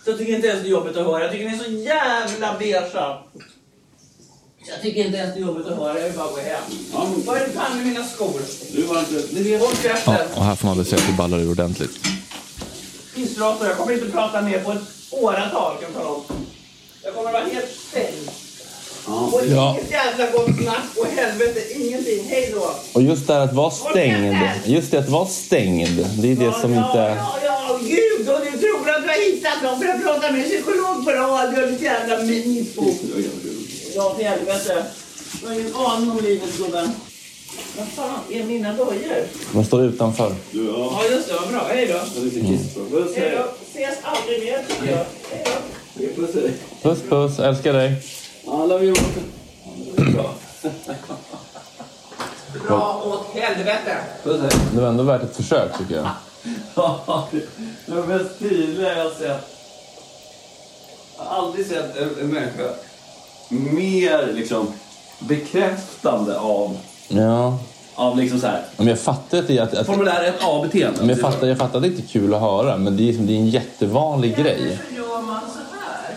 Jag 0.06 0.18
tycker 0.18 0.36
inte 0.36 0.48
ens 0.48 0.62
det 0.62 0.68
är 0.68 0.72
jobbigt 0.72 0.98
att 0.98 1.06
höra. 1.06 1.24
Jag 1.24 1.32
tycker 1.32 1.46
ni 1.46 1.54
är 1.54 1.58
så 1.58 1.72
jävla 1.72 2.58
beiga. 2.60 2.84
Jag 4.70 4.82
tycker 4.82 5.06
inte 5.06 5.18
ens 5.18 5.34
det 5.36 5.40
är 5.40 5.46
jobbigt 5.46 5.68
att 5.68 5.78
höra. 5.78 6.00
Jag 6.00 6.08
vill 6.08 6.18
bara 6.18 6.28
gå 6.28 6.38
hem. 6.38 6.64
Ja, 6.94 7.08
men- 7.12 7.26
Vad 7.26 7.36
är 7.38 7.40
det 7.40 7.52
fan 7.52 7.78
med 7.78 7.88
mina 7.88 8.04
skor? 8.04 8.42
Du 8.76 8.82
var 8.82 9.00
inte... 9.00 9.58
Håll 9.66 9.70
Ja, 9.84 9.90
käften. 9.90 10.16
och 10.36 10.44
här 10.44 10.56
får 10.56 10.68
man 10.68 10.78
väl 10.78 10.86
säga 10.86 11.02
att 11.02 11.08
det 11.08 11.14
ballar 11.18 11.40
ur 11.40 11.52
ordentligt. 11.52 11.92
Pissråttor. 13.16 13.68
Jag 13.68 13.78
kommer 13.78 13.94
inte 13.94 14.12
prata 14.12 14.42
mer 14.42 14.60
på 14.60 14.72
ett 14.72 14.82
åratal 15.12 15.74
kan 15.78 15.84
jag 15.94 16.04
tala 16.04 16.10
om. 16.16 16.22
Jag 17.04 17.14
kommer 17.16 17.32
vara 17.32 17.44
helt 17.44 17.76
stängd. 17.90 18.30
Och 19.08 19.42
Ja. 19.48 19.78
inget 19.80 19.92
jävla 19.92 20.32
gott 20.32 20.58
snack 20.64 20.86
och 20.98 21.06
helvete 21.06 21.60
ingenting. 21.80 22.26
Hej 22.28 22.52
då. 22.54 22.72
Och 22.94 23.02
just 23.02 23.28
det 23.28 23.34
här 23.34 23.42
att 23.42 23.54
vara 23.54 23.72
stängd. 23.72 24.36
Just 24.66 24.92
det 24.92 24.98
att 24.98 25.10
vara 25.10 25.28
stängd. 25.28 26.06
Det 26.22 26.32
är 26.32 26.36
det 26.36 26.54
som 26.62 26.74
ja, 26.74 26.88
inte... 26.88 26.98
Ja, 26.98 27.38
ja, 27.44 27.80
gud! 27.82 28.30
Och 28.30 28.40
du 28.52 28.58
tror 28.58 28.90
att 28.90 29.04
du 29.04 29.08
har 29.10 29.32
hittat 29.32 29.64
någon 29.64 29.80
för 29.80 29.88
att 29.90 30.04
prata 30.04 30.32
med 30.32 30.44
en 30.44 30.50
psykolog 30.50 31.06
på 31.06 31.12
radio, 31.12 31.66
ditt 31.68 31.82
jävla 31.82 32.18
miffo. 32.18 32.84
Ja, 33.96 34.14
till 34.18 34.28
helvete. 34.28 34.86
Du 35.42 35.48
har 35.48 35.54
ingen 35.54 35.76
aning 35.76 36.12
om 36.12 36.20
livet, 36.24 36.58
gubben. 36.58 36.92
Vad 37.78 37.88
fan 37.88 38.20
är 38.32 38.44
mina 38.44 38.74
dojor? 38.74 39.24
Man 39.54 39.66
står 39.66 39.84
utanför. 39.84 40.36
Ja, 40.52 41.02
just 41.12 41.28
det. 41.28 41.34
Vad 41.34 41.50
bra. 41.50 41.68
Hej 41.70 41.88
då. 41.88 42.22
Hej 43.16 43.38
då. 43.38 43.46
Ses 43.80 43.98
aldrig 44.04 44.44
mer, 44.44 44.64
tycker 44.70 44.92
jag. 44.92 45.06
Hej 45.32 45.46
då. 45.46 46.26
Puss 46.82 47.02
puss, 47.10 47.40
älskar 47.40 47.74
dig. 47.74 47.94
Alla 48.48 48.78
vi 48.78 48.94
Dra 52.68 53.04
åt 53.06 53.42
helvete. 53.42 53.98
Det 54.74 54.82
var 54.82 54.88
ändå 54.88 55.04
värt 55.04 55.24
ett 55.24 55.36
försök 55.36 55.78
tycker 55.78 55.96
jag. 55.96 56.08
Ja, 56.76 57.28
det 57.86 57.96
var 57.96 58.04
mest 58.08 58.40
tydliga 58.40 58.98
jag 58.98 59.12
sett. 59.12 59.42
Jag 61.18 61.26
har 61.26 61.38
aldrig 61.38 61.66
sett 61.66 61.98
en, 61.98 62.10
en 62.22 62.28
människa 62.28 62.70
mer 63.50 64.34
liksom 64.34 64.68
bekräftande 65.20 66.40
av, 66.40 66.78
Ja. 67.08 67.60
av 67.96 68.18
liksom 68.18 68.40
så 68.40 68.48
här. 68.48 68.62
Men 68.78 68.88
jag 68.88 69.00
fattar 69.00 69.38
att 69.40 69.48
det 69.48 69.58
är 69.58 69.62
att... 69.64 69.74
att 69.74 69.86
Formulär 69.86 70.34
1A-beteende. 70.40 71.00
men 71.00 71.10
jag 71.10 71.20
fattar, 71.20 71.48
jag 71.48 71.58
fattar 71.58 71.76
att 71.78 71.82
det 71.82 71.88
inte 71.88 72.02
är 72.02 72.08
kul 72.08 72.34
att 72.34 72.42
höra, 72.42 72.78
men 72.78 72.98
det 72.98 73.10
är, 73.10 73.14
det 73.14 73.34
är 73.34 73.38
en 73.38 73.50
jättevanlig 73.50 74.38
grej. 74.38 74.78
Varför 74.80 74.96
gör 74.96 75.22
man 75.22 75.42
så 75.42 75.60
här? 75.76 76.16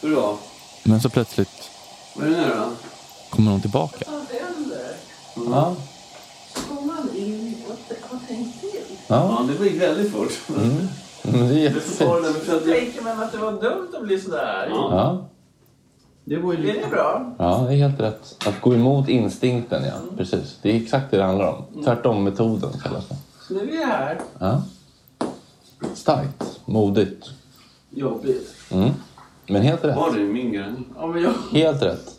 Hur 0.00 0.16
då? 0.16 0.36
Men 0.82 1.00
så 1.00 1.08
plötsligt 1.08 1.70
Vad 2.14 2.26
är 2.26 2.30
det 2.30 2.36
nu 2.36 2.48
då? 2.48 2.64
kommer 3.30 3.50
hon 3.50 3.60
tillbaka. 3.60 4.04
Vad 4.06 4.40
händer? 4.40 4.94
Ja. 5.34 5.74
Går 6.68 6.86
man 6.86 7.08
in 7.16 7.54
och 7.68 8.08
har 8.10 8.26
tänkt 8.28 8.60
till? 8.60 8.70
Ja, 9.06 9.46
Ja, 9.48 9.54
det 9.58 9.64
gick 9.68 9.82
väldigt 9.82 10.12
fort. 10.12 10.32
men 10.46 10.88
det 11.22 11.38
är 11.38 11.42
Jag 11.52 11.62
jättefint. 11.62 11.98
för 11.98 12.56
att 12.56 12.66
jag- 12.66 12.76
Tänker 12.76 13.02
man 13.02 13.22
att 13.22 13.32
det 13.32 13.38
var 13.38 13.52
dumt 13.52 13.88
att 13.96 14.02
bli 14.02 14.20
sådär? 14.20 14.66
Ja, 14.70 14.88
Ja. 14.90 15.28
Det 16.28 16.36
var 16.36 16.52
ju 16.52 16.58
Är 16.58 16.62
lite... 16.62 16.80
det 16.80 16.90
bra? 16.90 17.34
ja, 17.38 17.64
det 17.68 17.74
är 17.74 17.76
helt 17.76 18.00
rätt. 18.00 18.36
Att 18.46 18.60
gå 18.60 18.74
emot 18.74 19.08
instinkten, 19.08 19.84
ja. 19.84 19.92
Precis. 20.16 20.58
Det 20.62 20.70
är 20.70 20.76
exakt 20.82 21.10
det 21.10 21.16
det 21.16 21.22
handlar 21.24 21.48
om. 21.48 21.84
Tvärtom-metoden 21.84 22.70
kallas 22.82 23.08
det. 23.08 23.16
Så 23.48 23.54
nu 23.54 23.60
är 23.60 23.66
vi 23.66 23.84
här. 23.84 24.20
Ja. 24.38 24.62
Starkt. 25.94 26.60
Modigt. 26.64 27.26
Jobbigt. 27.90 28.54
Mm. 28.70 28.90
Men 29.48 29.62
helt 29.62 29.84
rätt. 29.84 29.96
Var 29.96 30.12
det 30.12 30.20
min 30.24 30.52
grej? 30.52 30.72
Ja, 30.96 31.06
men 31.06 31.22
jag... 31.22 31.32
Helt 31.52 31.82
rätt. 31.82 32.12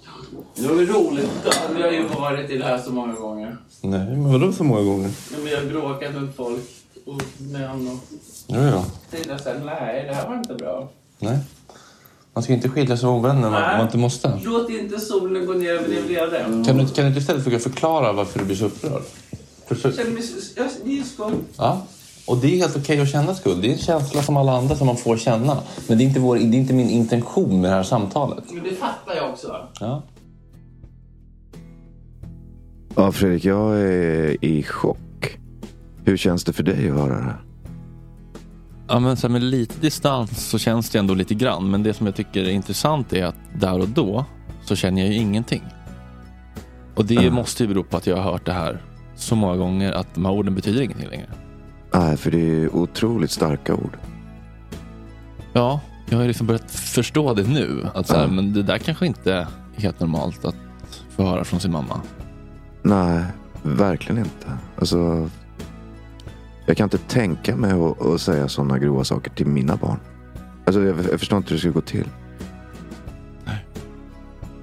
Det 0.56 0.68
var 0.68 0.76
ju 0.76 0.86
roligt. 0.86 1.30
Vi 1.76 1.82
har 1.82 1.92
ju 1.92 2.08
varit 2.08 2.50
i 2.50 2.58
det 2.58 2.64
här 2.66 2.78
så 2.78 2.92
många 2.92 3.14
gånger. 3.14 3.58
Nej, 3.82 4.00
men 4.00 4.32
vadå 4.32 4.52
så 4.52 4.64
många 4.64 4.82
gånger? 4.84 5.12
Men 5.32 5.46
vi 5.46 5.56
har 5.56 5.66
bråkat 5.66 6.14
med 6.14 6.36
folk 6.36 6.64
och 7.06 7.22
män 7.38 7.88
och... 7.88 7.98
Jo, 8.48 8.62
ja. 8.62 8.86
Stina 9.08 9.38
säger 9.38 9.60
nej, 9.66 10.06
det 10.08 10.14
här 10.14 10.28
var 10.30 10.36
inte 10.38 10.54
bra. 10.54 10.90
Nej. 11.20 11.40
Man 12.38 12.44
ska 12.44 12.53
inte 12.53 12.70
skilja 12.70 12.98
sig 12.98 13.10
ovänner 13.10 13.48
om 13.48 13.53
man, 13.53 13.82
inte 13.82 13.98
måste. 13.98 14.39
Låt 14.44 14.70
inte 14.70 15.00
solen 15.00 15.46
gå 15.46 15.53
ner 15.53 15.70
över 15.70 15.89
din 15.89 16.03
vrede. 16.08 16.39
Kan 16.65 16.77
du, 16.77 16.88
kan 16.88 17.03
du 17.03 17.08
inte 17.08 17.20
istället 17.20 17.44
försöka 17.44 17.63
förklara 17.63 18.13
varför 18.13 18.39
du 18.39 18.46
blir 18.46 18.56
så 18.56 18.65
upprörd? 18.65 19.01
Försök. 19.67 19.96
Känner 19.96 20.12
mig... 20.12 20.24
Jag, 20.56 20.67
det 20.86 21.00
är 21.00 21.03
skuld. 21.03 21.36
Ja. 21.58 21.82
Och 22.25 22.38
det 22.38 22.48
är 22.48 22.58
helt 22.58 22.77
okej 22.77 23.01
att 23.01 23.10
känna 23.10 23.36
skuld. 23.36 23.62
Det 23.62 23.67
är 23.67 23.72
en 23.72 23.77
känsla 23.77 24.24
som 24.24 24.38
alla 24.38 24.58
andra 24.58 24.75
som 24.75 24.88
man 24.88 24.98
får 24.98 25.17
känna. 25.17 25.58
Men 25.88 25.98
det 25.98 26.03
är 26.03 26.06
inte, 26.06 26.20
vår, 26.20 26.36
det 26.36 26.41
är 26.41 26.53
inte 26.53 26.74
min 26.74 26.89
intention 26.89 27.62
med 27.62 27.72
det 27.72 27.75
här 27.75 27.84
samtalet. 27.84 28.44
Men 28.53 28.63
det 28.63 28.75
fattar 28.75 29.15
jag 29.15 29.29
också. 29.29 29.56
Ja. 29.79 30.03
Ja, 32.96 33.12
Fredrik, 33.12 33.46
jag 33.46 33.79
är 33.79 34.46
i 34.46 34.63
chock. 34.63 35.38
Hur 36.06 36.17
känns 36.17 36.44
det 36.44 36.53
för 36.53 36.63
dig 36.63 36.89
att 36.89 36.98
höra 36.98 37.15
det 37.15 37.24
här? 37.24 37.41
Ja, 38.88 39.00
men 39.00 39.17
så 39.17 39.29
med 39.29 39.44
lite 39.44 39.79
distans 39.82 40.48
så 40.50 40.58
känns 40.60 40.89
det 40.89 41.00
ändå 41.00 41.13
lite 41.13 41.34
grann. 41.34 41.72
Men 41.72 41.84
det 41.84 41.94
som 41.94 42.06
jag 42.06 42.15
tycker 42.15 42.44
är 42.44 42.50
intressant 42.50 43.13
är 43.13 43.25
att 43.25 43.36
där 43.60 43.79
och 43.79 43.89
då 43.89 44.25
så 44.65 44.75
känner 44.75 45.01
jag 45.01 45.12
ju 45.13 45.17
ingenting. 45.20 45.63
Och 46.96 47.06
det 47.06 47.15
Mm. 47.17 47.34
måste 47.34 47.63
ju 47.63 47.67
bero 47.70 47.84
på 47.84 47.98
att 47.98 48.08
jag 48.08 48.15
har 48.17 48.32
hört 48.32 48.46
det 48.46 48.53
här 48.53 48.82
så 49.15 49.36
många 49.36 49.56
gånger 49.58 49.91
att 49.91 50.08
de 50.15 50.25
här 50.25 50.32
orden 50.34 50.56
betyder 50.56 50.82
ingenting 50.82 51.10
längre. 51.10 51.27
Nej, 51.94 52.17
för 52.17 52.32
det 52.32 52.38
är 52.63 52.75
otroligt 52.75 53.32
starka 53.32 53.74
ord. 53.75 53.98
Ja, 55.53 55.79
jag 56.10 56.15
har 56.17 56.22
ju 56.22 56.27
liksom 56.27 56.48
börjat 56.48 56.72
förstå 56.72 57.34
det 57.34 57.48
nu. 57.48 57.86
Att 57.94 58.08
så 58.08 58.13
här, 58.15 58.22
Ja. 58.22 58.27
Men 58.27 58.53
det 58.53 58.63
där 58.63 58.77
kanske 58.77 59.06
inte 59.08 59.34
är 59.34 59.48
helt 59.75 60.00
normalt 60.00 60.46
att 60.46 60.56
få 61.15 61.24
höra 61.25 61.44
från 61.44 61.60
sin 61.60 61.72
mamma. 61.72 62.01
Nej, 62.84 63.24
verkligen 63.63 64.17
inte. 64.17 64.48
Alltså, 64.79 65.29
jag 66.68 66.78
kan 66.78 66.84
inte 66.84 66.98
tänka 66.98 67.56
mig 67.56 67.72
att, 67.72 68.02
att 68.02 68.22
säga 68.22 68.48
sådana 68.48 68.80
grova 68.80 69.04
saker 69.04 69.32
till 69.32 69.48
mina 69.48 69.76
barn. 69.76 70.00
Alltså, 70.66 70.82
jag, 70.82 70.96
jag 71.12 71.20
förstår 71.20 71.38
inte 71.38 71.50
hur 71.50 71.56
det 71.56 71.62
ska 71.62 71.70
gå 71.70 71.82
till. 71.82 72.08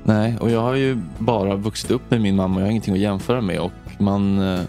Nej, 0.06 0.36
och 0.40 0.50
jag 0.50 0.60
har 0.60 0.74
ju 0.74 0.98
bara 1.18 1.56
vuxit 1.56 1.90
upp 1.90 2.10
med 2.10 2.20
min 2.20 2.36
mamma 2.36 2.60
jag 2.60 2.66
har 2.66 2.70
ingenting 2.70 2.94
att 2.94 3.00
jämföra 3.00 3.40
med. 3.40 3.60
Och 3.60 3.72
man, 3.98 4.38
eh, 4.38 4.60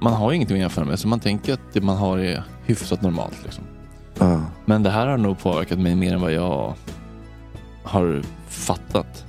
man 0.00 0.12
har 0.12 0.30
ju 0.30 0.36
ingenting 0.36 0.56
att 0.56 0.60
jämföra 0.60 0.84
med. 0.84 0.98
Så 0.98 1.08
man 1.08 1.20
tänker 1.20 1.52
att 1.52 1.60
det 1.72 1.80
man 1.80 1.96
har 1.96 2.18
är 2.18 2.44
hyfsat 2.64 3.02
normalt. 3.02 3.42
Liksom. 3.42 3.64
Ja, 4.18 4.42
Men 4.64 4.82
det 4.82 4.90
här 4.90 5.06
har 5.06 5.18
nog 5.18 5.38
påverkat 5.38 5.78
mig 5.78 5.94
mer 5.94 6.14
än 6.14 6.20
vad 6.20 6.32
jag 6.32 6.74
har 7.82 8.22
fattat. 8.48 9.24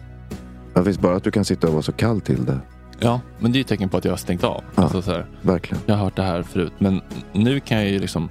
det 0.74 0.84
finns 0.84 1.00
bara 1.00 1.16
att 1.16 1.24
du 1.24 1.32
kan 1.32 1.46
sitta 1.46 1.68
och 1.68 1.74
vara 1.74 1.84
så 1.84 1.92
kall 1.92 2.22
till 2.22 2.46
det. 2.46 2.60
Ja, 3.04 3.22
men 3.40 3.52
det 3.52 3.56
är 3.56 3.60
ju 3.60 3.64
tecken 3.64 3.90
på 3.90 3.98
att 3.98 4.06
jag 4.06 4.12
har 4.12 4.18
stängt 4.18 4.44
av. 4.44 4.64
Ja. 4.76 4.84
Alltså, 4.84 5.02
så 5.02 5.12
här, 5.12 5.26
Verkligen. 5.42 5.84
jag 5.86 5.96
har 5.96 6.04
hört 6.04 6.16
det 6.16 6.24
här 6.24 6.44
förut. 6.44 6.74
Men 6.78 7.02
nu 7.34 7.60
kan 7.60 7.78
jag 7.78 7.90
ju 7.90 8.00
liksom 8.00 8.30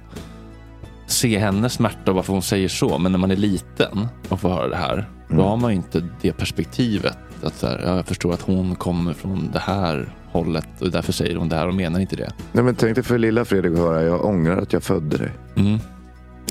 se 1.07 1.37
hennes 1.39 1.73
smärta 1.73 2.11
och 2.11 2.15
varför 2.15 2.33
hon 2.33 2.41
säger 2.41 2.67
så. 2.69 2.97
Men 2.97 3.11
när 3.11 3.19
man 3.19 3.31
är 3.31 3.35
liten 3.35 4.07
och 4.29 4.39
får 4.39 4.49
höra 4.49 4.67
det 4.67 4.75
här. 4.75 5.09
Då 5.27 5.33
Mm. 5.33 5.45
har 5.45 5.57
man 5.57 5.71
ju 5.71 5.75
inte 5.77 6.07
det 6.21 6.33
perspektivet. 6.33 7.17
Att 7.43 7.55
så 7.55 7.67
här, 7.67 7.81
ja, 7.85 7.95
jag 7.95 8.05
förstår 8.05 8.33
att 8.33 8.41
hon 8.41 8.75
kommer 8.75 9.13
från 9.13 9.49
det 9.53 9.59
här 9.59 10.13
hållet 10.31 10.67
och 10.81 10.91
därför 10.91 11.13
säger 11.13 11.35
hon 11.35 11.49
det 11.49 11.55
här 11.55 11.67
och 11.67 11.73
menar 11.75 11.99
inte 11.99 12.15
det. 12.15 12.31
Nej, 12.51 12.63
men 12.63 12.75
tänk 12.75 12.95
dig 12.95 13.03
för 13.03 13.17
lilla 13.17 13.45
Fredrik 13.45 13.73
att 13.73 13.79
höra. 13.79 14.03
Jag 14.03 14.25
ångrar 14.25 14.57
att 14.57 14.73
jag 14.73 14.83
födde 14.83 15.17
dig. 15.17 15.31
Mm. 15.55 15.79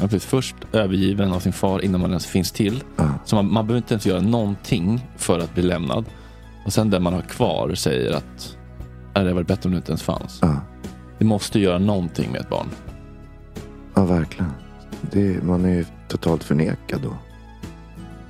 Ja, 0.01 0.07
precis. 0.07 0.25
Först 0.25 0.55
övergiven 0.73 1.33
av 1.33 1.41
sin 1.41 1.53
far 1.53 1.85
innan 1.85 2.01
man 2.01 2.11
ens 2.11 2.27
finns 2.27 2.53
till. 2.53 2.83
Ja. 2.97 3.05
Så 3.25 3.37
man, 3.37 3.53
man 3.53 3.67
behöver 3.67 3.79
inte 3.79 3.95
ens 3.95 4.07
göra 4.07 4.21
någonting 4.21 5.07
för 5.17 5.39
att 5.39 5.55
bli 5.55 5.63
lämnad. 5.63 6.05
Och 6.71 6.75
sen 6.75 6.91
den 6.91 7.03
man 7.03 7.13
har 7.15 7.21
kvar 7.23 7.75
säger 7.75 8.13
att 8.13 8.57
"Nej, 9.15 9.25
det 9.25 9.33
var 9.33 9.43
bättre 9.43 9.67
om 9.67 9.71
du 9.71 9.77
inte 9.77 9.91
ens 9.91 10.03
fanns. 10.03 10.39
Ja, 10.43 10.57
Det 11.19 11.25
måste 11.25 11.59
göra 11.61 11.79
någonting 11.79 12.33
med 12.33 12.41
ett 12.41 12.49
barn. 12.49 12.67
ja 13.95 14.05
verkligen. 14.05 14.51
Det, 15.01 15.43
man 15.45 15.65
är 15.65 15.69
ju 15.75 15.85
totalt 16.09 16.45
förnekad 16.45 17.01
då. 17.03 17.15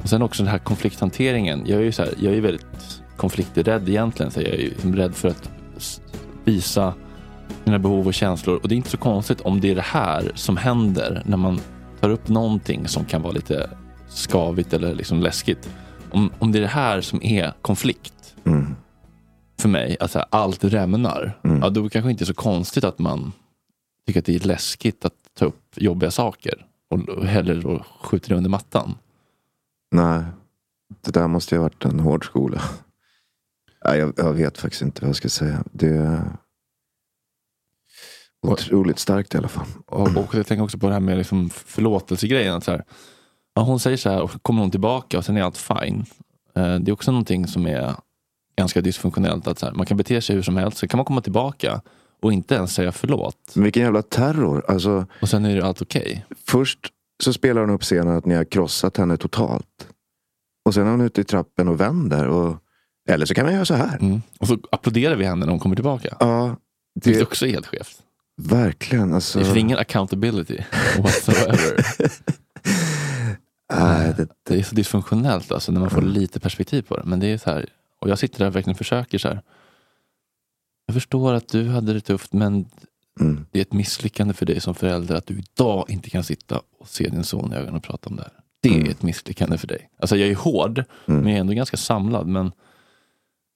Och 0.03 0.09
sen 0.09 0.23
också 0.23 0.43
den 0.43 0.51
här 0.53 0.59
konflikthanteringen. 0.59 1.63
Jag 1.67 1.79
är 1.81 1.85
ju 1.85 1.93
så 1.93 2.03
här, 2.03 2.15
jag 2.19 2.35
är 2.35 2.41
väldigt 2.41 3.03
konflikträdd 3.17 3.89
egentligen. 3.89 4.33
Så 4.33 4.41
jag 4.41 4.49
är 4.51 4.59
ju 4.59 4.69
liksom 4.69 4.97
rädd 4.97 5.15
för 5.15 5.29
att 5.29 5.51
visa 6.45 6.95
mina 7.65 7.79
behov 7.79 8.07
och 8.07 8.15
känslor. 8.15 8.57
Och 8.63 8.69
det 8.69 8.75
är 8.75 8.77
inte 8.77 8.91
så 8.91 8.97
konstigt 8.97 9.41
om 9.41 9.61
det 9.61 9.71
är 9.71 9.75
det 9.75 9.81
här 9.81 10.33
som 10.35 10.57
händer 10.57 11.23
när 11.27 11.37
man 11.37 11.61
tar 12.01 12.11
upp 12.11 12.29
någonting 12.29 12.89
som 12.89 13.05
kan 13.05 13.23
vara 13.23 13.33
lite 13.33 13.71
skavigt 14.09 14.73
eller 14.73 14.95
liksom 14.95 15.21
läskigt. 15.21 15.71
Om, 16.11 16.31
om 16.39 16.53
det 16.53 16.59
är 16.59 16.63
det 16.63 16.69
här 16.69 17.01
som 17.01 17.23
är 17.23 17.53
konflikt 17.63 18.15
Mm. 18.45 18.75
för 19.61 19.69
mig, 19.69 19.97
att 20.01 20.15
här, 20.15 20.25
allt 20.31 20.65
rämnar, 20.65 21.39
Mm. 21.45 21.59
ja, 21.63 21.71
då 21.71 21.81
är 21.81 21.85
det 21.85 21.91
kanske 21.91 22.11
inte 22.11 22.27
så 22.27 22.35
konstigt 22.35 22.85
att 22.85 22.99
man 22.99 23.33
tycker 24.07 24.21
att 24.21 24.27
det 24.27 24.35
är 24.35 24.47
läskigt 24.47 25.05
att 25.05 25.15
ta 25.39 25.45
upp 25.45 25.63
jobbiga 25.77 26.11
saker 26.11 26.67
och 26.89 27.27
hellre 27.27 27.55
då 27.55 27.85
skjuter 28.03 28.29
det 28.29 28.35
under 28.35 28.51
mattan. 28.51 28.95
Nej, 29.93 30.23
det 31.05 31.11
där 31.11 31.29
måste 31.29 31.55
ju 31.55 31.59
ha 31.59 31.63
varit 31.63 31.85
en 31.85 32.01
hård 32.01 32.25
skola. 32.27 32.63
Nej, 33.85 33.99
jag, 33.99 34.13
jag 34.17 34.33
vet 34.33 34.59
faktiskt 34.59 34.83
inte 34.83 35.01
vad 35.03 35.09
jag 35.09 35.17
ska 35.17 35.29
säga. 35.29 35.65
Det 35.73 35.89
är 35.89 36.37
otroligt 38.47 38.99
starkt 38.99 39.35
i 39.35 39.39
alla 39.39 39.49
fall. 39.49 39.67
Och, 39.87 40.17
och 40.17 40.35
jag 40.35 40.47
tänker 40.47 40.65
också 40.65 40.79
på 40.79 40.87
det 40.87 40.93
här 40.93 41.01
med 41.01 41.19
liksom 41.19 41.51
förlåtelsegrejen. 41.51 42.55
Att 42.55 42.65
så 42.65 42.71
här, 42.71 42.85
ja, 43.55 43.63
hon 43.63 43.81
säger 43.81 43.97
så 43.97 44.11
här 44.11 44.23
och 44.23 44.43
kommer 44.43 44.61
hon 44.61 44.71
tillbaka 44.71 45.19
och 45.19 45.25
sen 45.25 45.37
är 45.37 45.43
allt 45.43 45.57
fine. 45.59 46.05
Eh, 46.55 46.75
det 46.77 46.91
är 46.91 46.93
också 46.93 47.11
någonting 47.13 47.47
som 47.47 47.67
är 47.67 47.95
ganska 48.61 48.81
dysfunktionellt. 48.81 49.47
Att 49.47 49.63
här, 49.63 49.73
man 49.73 49.87
kan 49.87 49.97
bete 49.97 50.21
sig 50.21 50.37
hur 50.37 50.43
som 50.43 50.57
helst, 50.57 50.79
så 50.79 50.89
kan 50.89 50.99
man 50.99 51.05
komma 51.05 51.21
tillbaka 51.21 51.81
och 52.23 52.33
inte 52.33 52.55
ens 52.55 52.75
säga 52.75 52.93
förlåt. 52.93 53.37
Men 53.55 53.65
vilken 53.65 53.83
jävla 53.83 54.03
terror. 54.03 54.65
Alltså, 54.69 55.07
Och 55.23 55.29
sen 55.29 55.45
är 55.45 55.57
det 55.57 55.67
allt 55.67 55.83
okej. 55.83 56.25
först 56.49 56.79
så 57.23 57.33
spelar 57.33 57.61
hon 57.61 57.71
upp 57.71 57.83
scenen 57.83 58.17
att 58.17 58.25
ni 58.27 58.35
har 58.35 58.45
krossat 58.45 58.97
henne 58.97 59.17
totalt. 59.17 59.87
Och 60.65 60.75
sen 60.75 60.87
är 60.87 60.91
hon 60.91 61.01
ute 61.01 61.21
i 61.21 61.25
trappen 61.25 61.69
och 61.69 61.81
vänder. 61.81 62.29
Och, 62.29 62.57
eller 63.09 63.27
så 63.27 63.35
kan 63.35 63.45
man 63.45 63.55
göra 63.55 63.65
så 63.65 63.75
här. 63.75 63.99
Mm. 64.01 64.23
Och 64.41 64.47
så 64.49 64.59
applåderar 64.73 65.17
vi 65.17 65.25
henne 65.25 65.45
när 65.47 65.51
hon 65.51 65.59
kommer 65.61 65.77
tillbaka. 65.77 66.17
Ja, 66.21 66.57
Det 66.95 67.17
är 67.17 67.23
också 67.23 67.47
helt 67.47 67.67
skevt. 67.67 67.99
verkligen. 68.43 69.15
Alltså, 69.15 69.39
Det 69.39 69.45
finns 69.45 69.57
ingen 69.57 69.79
accountability 69.79 70.59
whatsoever. 70.99 71.87
nej, 73.75 74.15
det, 74.17 74.29
Det 74.49 74.59
är 74.59 74.63
så 74.63 74.75
dysfunktionellt 74.75 75.53
alltså, 75.53 75.73
när 75.73 75.81
man 75.81 75.91
får 75.91 76.03
lite 76.03 76.41
perspektiv 76.41 76.83
på 76.83 76.97
det. 76.97 77.03
Men 77.05 77.21
det 77.21 77.27
är 77.27 77.39
så 77.39 77.51
här, 77.51 77.67
och 78.01 78.09
jag 78.11 78.19
sitter 78.19 78.39
där 78.39 78.47
och 78.47 78.57
verkligen 78.57 78.75
försöker 78.77 79.19
så 79.19 79.29
här. 79.29 79.43
Jag 80.87 80.95
förstår 80.95 81.35
att 81.35 81.49
du 81.49 81.69
hade 81.69 81.93
det 81.93 82.01
tufft, 82.01 82.33
men 82.33 82.71
mm, 83.21 83.47
det 83.51 83.59
är 83.59 83.63
ett 83.63 83.73
misslyckande 83.73 84.35
för 84.35 84.47
dig 84.47 84.61
som 84.61 84.75
förälder 84.75 85.15
att 85.15 85.27
du 85.27 85.39
idag 85.39 85.91
inte 85.91 86.11
kan 86.11 86.25
sitta 86.25 86.63
och 86.79 86.89
se 86.89 87.09
din 87.09 87.25
son 87.25 87.53
i 87.53 87.57
ögonen 87.57 87.75
och 87.77 87.83
prata 87.83 88.11
om 88.11 88.17
det 88.17 88.23
här. 88.23 88.33
Det 88.63 88.69
är 88.69 88.75
Mm. 88.75 88.91
ett 88.91 89.03
misslyckande 89.03 89.59
för 89.59 89.67
dig. 89.67 89.91
Alltså 89.99 90.17
jag 90.17 90.29
är 90.29 90.35
hård, 90.35 90.79
Mm. 90.79 91.21
men 91.21 91.27
jag 91.27 91.37
är 91.37 91.41
ändå 91.41 91.53
ganska 91.53 91.77
samlad. 91.77 92.27
Men 92.27 92.53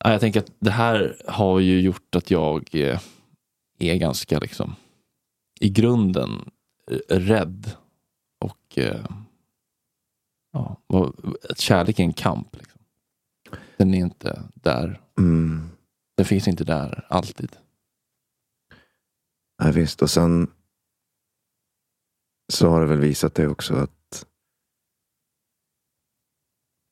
ja, 0.04 0.12
jag 0.12 0.20
tänker 0.20 0.40
att 0.40 0.50
det 0.58 0.70
här 0.70 1.16
har 1.28 1.60
ju 1.60 1.80
gjort 1.80 2.14
att 2.16 2.30
jag 2.30 2.68
eh, 2.74 3.00
är 3.78 3.94
ganska 3.96 4.38
liksom 4.38 4.74
i 5.60 5.68
grunden 5.70 6.30
eh, 6.90 7.16
rädd. 7.18 7.70
Och 8.40 8.78
eh, 8.78 9.04
ja, 10.52 10.76
kärlek 11.56 11.98
är 11.98 12.04
en 12.04 12.12
kamp. 12.12 12.56
Liksom. 12.56 12.73
Den 13.76 13.94
är 13.94 13.98
inte 13.98 14.42
där. 14.54 15.00
mm, 15.18 15.68
Den 16.16 16.26
finns 16.26 16.48
inte 16.48 16.64
där 16.64 17.06
alltid. 17.10 17.56
nej, 19.62 19.72
visst. 19.72 20.02
Och 20.02 20.10
sen 20.10 20.50
så 22.52 22.68
har 22.70 22.80
det 22.80 22.86
väl 22.86 23.00
visat 23.00 23.34
det 23.34 23.48
också 23.48 23.74
att 23.74 24.26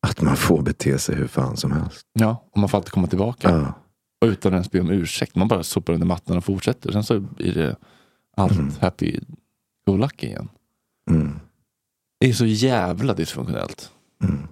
att 0.06 0.20
man 0.20 0.36
får 0.36 0.62
bete 0.62 0.98
sig 0.98 1.14
hur 1.14 1.26
fan 1.26 1.56
som 1.56 1.72
helst. 1.72 2.06
Ja, 2.12 2.48
och 2.50 2.58
man 2.58 2.68
får 2.68 2.78
alltid 2.78 2.92
komma 2.92 3.06
tillbaka. 3.06 3.50
Ja. 3.50 3.74
Och 4.20 4.26
utan 4.32 4.52
ens 4.52 4.70
be 4.70 4.80
om 4.80 4.90
ursäkt. 4.90 5.34
Man 5.36 5.48
bara 5.48 5.62
sopar 5.62 5.92
under 5.92 6.06
mattan 6.06 6.36
och 6.36 6.44
fortsätter. 6.44 6.92
Sen 6.92 7.04
så 7.04 7.20
blir 7.20 7.54
det 7.54 7.76
allt 8.36 8.52
Mm. 8.52 8.70
happy 8.80 9.20
go 9.86 9.96
lucky 9.96 10.26
igen. 10.26 10.48
Mm, 11.10 11.40
Det 12.20 12.26
är 12.28 12.32
så 12.32 12.46
jävla 12.46 13.14
dysfunktionellt. 13.14 13.92
mm. 14.24 14.48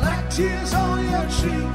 Like 0.00 0.30
tears 0.30 0.72
on 0.72 1.10
your 1.10 1.26
cheek, 1.28 1.68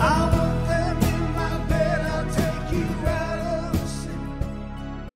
I 0.00 0.30
want 0.32 0.66
them 0.66 0.96
in 1.12 1.32
my 1.34 1.58
bed. 1.68 2.00
I'll 2.10 2.30
take 2.32 2.72
you 2.72 2.86
out 3.06 3.38
of 3.38 3.88
sin. 3.88 5.10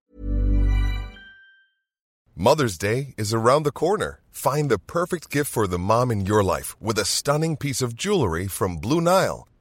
Mother's 2.37 2.77
Day 2.77 3.15
is 3.17 3.33
around 3.33 3.63
the 3.63 3.73
corner. 3.73 4.21
Find 4.31 4.71
the 4.71 4.79
perfect 4.79 5.31
gift 5.31 5.51
for 5.51 5.67
the 5.67 5.79
mom 5.79 6.11
in 6.11 6.27
your 6.27 6.45
life 6.45 6.77
with 6.83 6.99
a 6.99 7.07
stunning 7.07 7.57
piece 7.57 7.81
of 7.81 7.97
jewelry 7.97 8.47
from 8.47 8.77
Blue 8.77 9.01
Nile. 9.01 9.49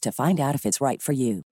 to 0.00 0.12
find 0.12 0.40
out 0.40 0.54
if 0.54 0.66
it's 0.66 0.80
right 0.88 1.02
for 1.02 1.14
you. 1.14 1.42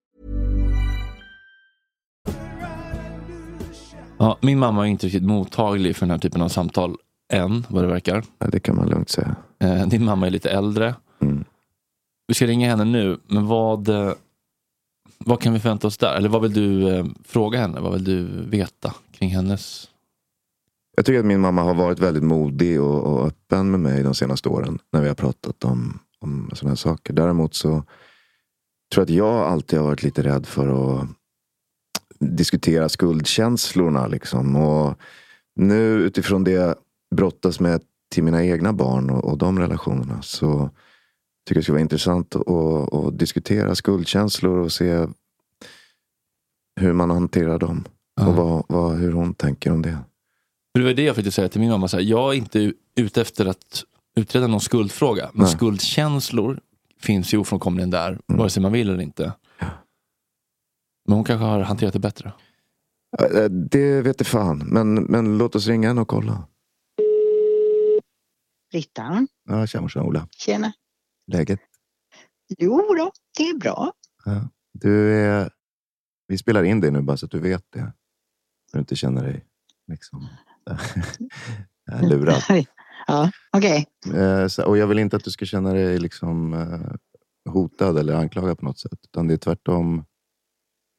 Ja, 4.17 4.37
min 4.41 4.59
mamma 4.59 4.87
är 4.87 4.91
inte 4.91 5.05
riktigt 5.05 5.23
mottaglig 5.23 5.95
för 5.95 6.05
den 6.05 6.11
här 6.11 6.17
typen 6.17 6.41
av 6.41 6.49
samtal 6.49 6.95
än, 7.33 7.65
vad 7.69 7.83
det 7.83 7.87
verkar. 7.87 8.23
Ja, 8.39 8.47
det 8.47 8.59
kan 8.59 8.75
man 8.75 8.89
lugnt 8.89 9.09
säga. 9.09 9.35
Eh, 9.59 9.87
Din 9.87 10.05
mamma 10.05 10.27
är 10.27 10.31
lite 10.31 10.49
äldre. 10.49 10.95
Mm. 11.21 11.43
Vi 12.27 12.33
ska 12.33 12.47
ringa 12.47 12.69
henne 12.69 12.83
nu, 12.85 13.19
men 13.27 13.47
vad, 13.47 13.89
eh, 13.89 14.13
vad 15.17 15.41
kan 15.41 15.53
vi 15.53 15.59
förvänta 15.59 15.87
oss 15.87 15.97
där? 15.97 16.15
Eller 16.15 16.29
vad 16.29 16.41
vill 16.41 16.53
du 16.53 16.95
eh, 16.95 17.05
fråga 17.23 17.59
henne? 17.59 17.79
Vad 17.79 17.93
vill 17.93 18.03
du 18.03 18.45
veta 18.49 18.93
kring 19.11 19.29
hennes... 19.29 19.89
Jag 20.95 21.05
tycker 21.05 21.19
att 21.19 21.25
min 21.25 21.39
mamma 21.41 21.61
har 21.61 21.73
varit 21.73 21.99
väldigt 21.99 22.23
modig 22.23 22.81
och, 22.81 23.03
och 23.03 23.27
öppen 23.27 23.71
med 23.71 23.79
mig 23.79 24.03
de 24.03 24.15
senaste 24.15 24.49
åren 24.49 24.79
när 24.91 25.01
vi 25.01 25.07
har 25.07 25.15
pratat 25.15 25.63
om, 25.63 25.99
om 26.19 26.49
sådana 26.53 26.71
här 26.71 26.75
saker. 26.75 27.13
Däremot 27.13 27.55
så 27.55 27.83
tror 28.93 29.03
att 29.03 29.09
jag 29.09 29.35
alltid 29.35 29.79
har 29.79 29.85
varit 29.85 30.03
lite 30.03 30.23
rädd 30.23 30.45
för 30.45 30.67
att 30.99 31.07
diskutera 32.19 32.89
skuldkänslorna. 32.89 34.07
Liksom. 34.07 34.55
Och 34.55 34.99
nu 35.55 35.75
utifrån 35.83 36.43
det 36.43 36.51
jag 36.51 36.75
brottas 37.15 37.59
med 37.59 37.81
till 38.11 38.23
mina 38.23 38.45
egna 38.45 38.73
barn 38.73 39.09
och, 39.09 39.23
och 39.23 39.37
de 39.37 39.59
relationerna 39.59 40.21
så 40.21 40.69
tycker 41.47 41.55
jag 41.55 41.61
det 41.61 41.63
skulle 41.63 41.73
vara 41.73 41.81
intressant 41.81 42.35
att, 42.35 42.93
att 42.93 43.19
diskutera 43.19 43.75
skuldkänslor 43.75 44.57
och 44.57 44.71
se 44.71 45.07
hur 46.79 46.93
man 46.93 47.09
hanterar 47.09 47.59
dem. 47.59 47.83
Och 48.21 48.35
vad, 48.35 48.63
vad, 48.67 48.97
hur 48.97 49.11
hon 49.11 49.33
tänker 49.33 49.71
om 49.71 49.81
det. 49.81 49.97
Det 50.73 50.83
var 50.83 50.93
det 50.93 51.03
jag 51.03 51.15
försökte 51.15 51.31
säga 51.31 51.49
till 51.49 51.61
min 51.61 51.69
mamma. 51.69 51.87
Så 51.87 51.97
här, 51.97 52.03
jag 52.03 52.33
är 52.33 52.37
inte 52.37 52.73
ute 52.95 53.21
efter 53.21 53.45
att 53.45 53.83
utreda 54.15 54.47
någon 54.47 54.61
skuldfråga. 54.61 55.29
Men 55.33 55.43
Nej. 55.43 55.55
skuldkänslor 55.55 56.59
finns 57.03 57.33
ju 57.33 57.37
ofrånkomligen 57.37 57.89
där, 57.89 58.19
vare 58.27 58.49
sig 58.49 58.61
man 58.63 58.71
vill 58.71 58.89
eller 58.89 59.01
inte. 59.03 59.33
Men 61.07 61.15
hon 61.15 61.23
kanske 61.23 61.45
har 61.45 61.59
hanterat 61.59 61.93
det 61.93 61.99
bättre. 61.99 62.33
Eh, 63.19 63.43
Det 63.49 64.01
vet 64.01 64.19
jag 64.19 64.27
fan. 64.27 64.57
Men, 64.57 64.93
men 64.95 65.37
låt 65.37 65.55
oss 65.55 65.67
ringa 65.67 65.87
henne 65.87 66.01
och 66.01 66.07
kolla. 66.07 66.47
Britta, 68.71 69.27
Ja, 69.49 69.67
tja 69.67 69.81
morsan 69.81 70.05
Ola. 70.05 70.27
tjena. 70.31 70.73
Läget? 71.31 71.59
Jo 72.57 72.77
då, 72.97 73.11
det 73.37 73.43
är 73.49 73.57
bra. 73.57 73.93
Ja. 74.25 74.49
Du 74.73 75.13
är... 75.13 75.51
Vi 76.27 76.37
spelar 76.37 76.63
in 76.63 76.81
dig 76.81 76.91
nu 76.91 77.01
bara 77.01 77.17
så 77.17 77.25
att 77.25 77.31
du 77.31 77.39
vet 77.39 77.65
det. 77.71 77.93
Så 78.71 78.77
du 78.77 78.79
inte 78.79 78.95
känner 78.95 79.23
dig 79.23 79.45
liksom... 79.87 80.27
lurad. 82.01 82.41
Ja, 83.07 83.31
okej. 83.57 83.85
Eh, 84.15 84.47
så- 84.47 84.65
Och 84.65 84.77
jag 84.77 84.87
vill 84.87 84.99
inte 84.99 85.15
att 85.15 85.23
du 85.23 85.31
ska 85.31 85.45
känna 85.45 85.73
dig 85.73 85.99
liksom 85.99 86.53
eh, 86.53 86.91
hotad 87.53 87.97
eller 87.97 88.13
anklagad 88.15 88.57
på 88.59 88.65
något 88.65 88.79
sätt. 88.79 88.99
Utan 89.03 89.27
det 89.27 89.33
är 89.33 89.37
tvärtom. 89.37 90.05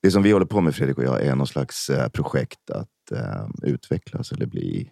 Det 0.02 0.10
som 0.10 0.22
vi 0.22 0.32
håller 0.32 0.46
på 0.46 0.60
med 0.60 0.74
Fredrik 0.74 0.98
och 0.98 1.04
jag 1.04 1.22
är 1.22 1.34
någon 1.34 1.46
slags 1.46 1.90
eh, 1.90 2.08
projekt 2.08 2.70
att 2.70 3.12
eh, 3.12 3.48
utvecklas 3.62 4.32
eller 4.32 4.46
bli 4.46 4.90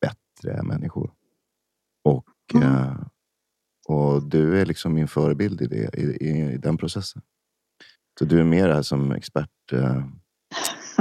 bättre 0.00 0.62
människor. 0.62 1.12
Och, 2.04 2.62
eh, 2.62 2.96
och 3.88 4.22
du 4.22 4.60
är 4.60 4.66
liksom 4.66 4.94
min 4.94 5.08
förebild 5.08 5.62
i, 5.62 5.66
det, 5.66 5.94
i, 5.98 6.02
i, 6.28 6.52
i 6.52 6.56
den 6.58 6.76
processen. 6.76 7.22
Så 8.18 8.24
du 8.24 8.40
är 8.40 8.44
mer 8.44 8.68
här 8.68 8.82
som 8.82 9.12
expert. 9.12 9.72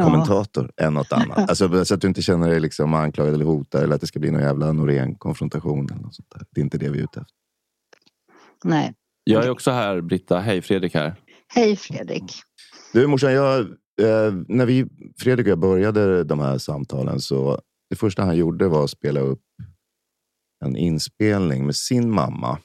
Kommentator 0.04 0.72
än 0.78 0.94
något 0.94 1.12
annat. 1.12 1.50
Alltså, 1.50 1.86
så 1.86 1.94
att 1.94 2.02
du 2.02 2.08
inte 2.08 2.22
känner 2.22 2.50
dig 2.50 2.60
liksom 2.60 2.94
anklagad 2.94 3.34
eller 3.34 3.46
hotad 3.46 3.84
eller 3.84 3.96
att 3.96 4.02
det 4.02 4.08
ska 4.08 4.20
bli 4.20 4.32
någon 4.32 4.42
jävla 4.42 4.72
Norén-konfrontation. 4.72 5.86
Eller 5.92 6.02
något 6.02 6.16
sånt 6.16 6.30
där. 6.32 6.46
Det 6.52 6.62
är 6.62 6.64
inte 6.64 6.78
det 6.78 6.90
vi 6.90 7.00
är 7.00 7.04
ute 7.04 7.20
efter. 7.20 7.36
Nej. 8.64 8.94
Jag 9.24 9.46
är 9.46 9.50
också 9.50 9.72
här, 9.72 10.02
Britta. 10.02 10.40
Hej, 10.40 10.62
Fredrik 10.62 10.94
här. 10.94 11.16
Hej 11.48 11.76
Fredrik. 11.76 12.24
Du 12.94 13.08
morsan, 13.08 13.34
jag, 13.34 13.60
eh, 14.02 14.34
när 14.48 14.66
vi, 14.66 14.86
Fredrik 15.20 15.46
och 15.48 15.52
jag 15.52 15.60
började 15.60 16.24
de 16.24 16.40
här 16.40 16.58
samtalen 16.58 17.20
så 17.20 17.62
det 17.90 17.96
första 17.96 18.24
han 18.24 18.38
gjorde 18.38 18.68
var 18.68 18.84
att 18.84 18.90
spela 18.90 19.20
upp 19.20 19.42
en 20.66 20.76
inspelning 20.76 21.66
med 21.66 21.76
sin 21.76 22.12
mamma. 22.12 22.60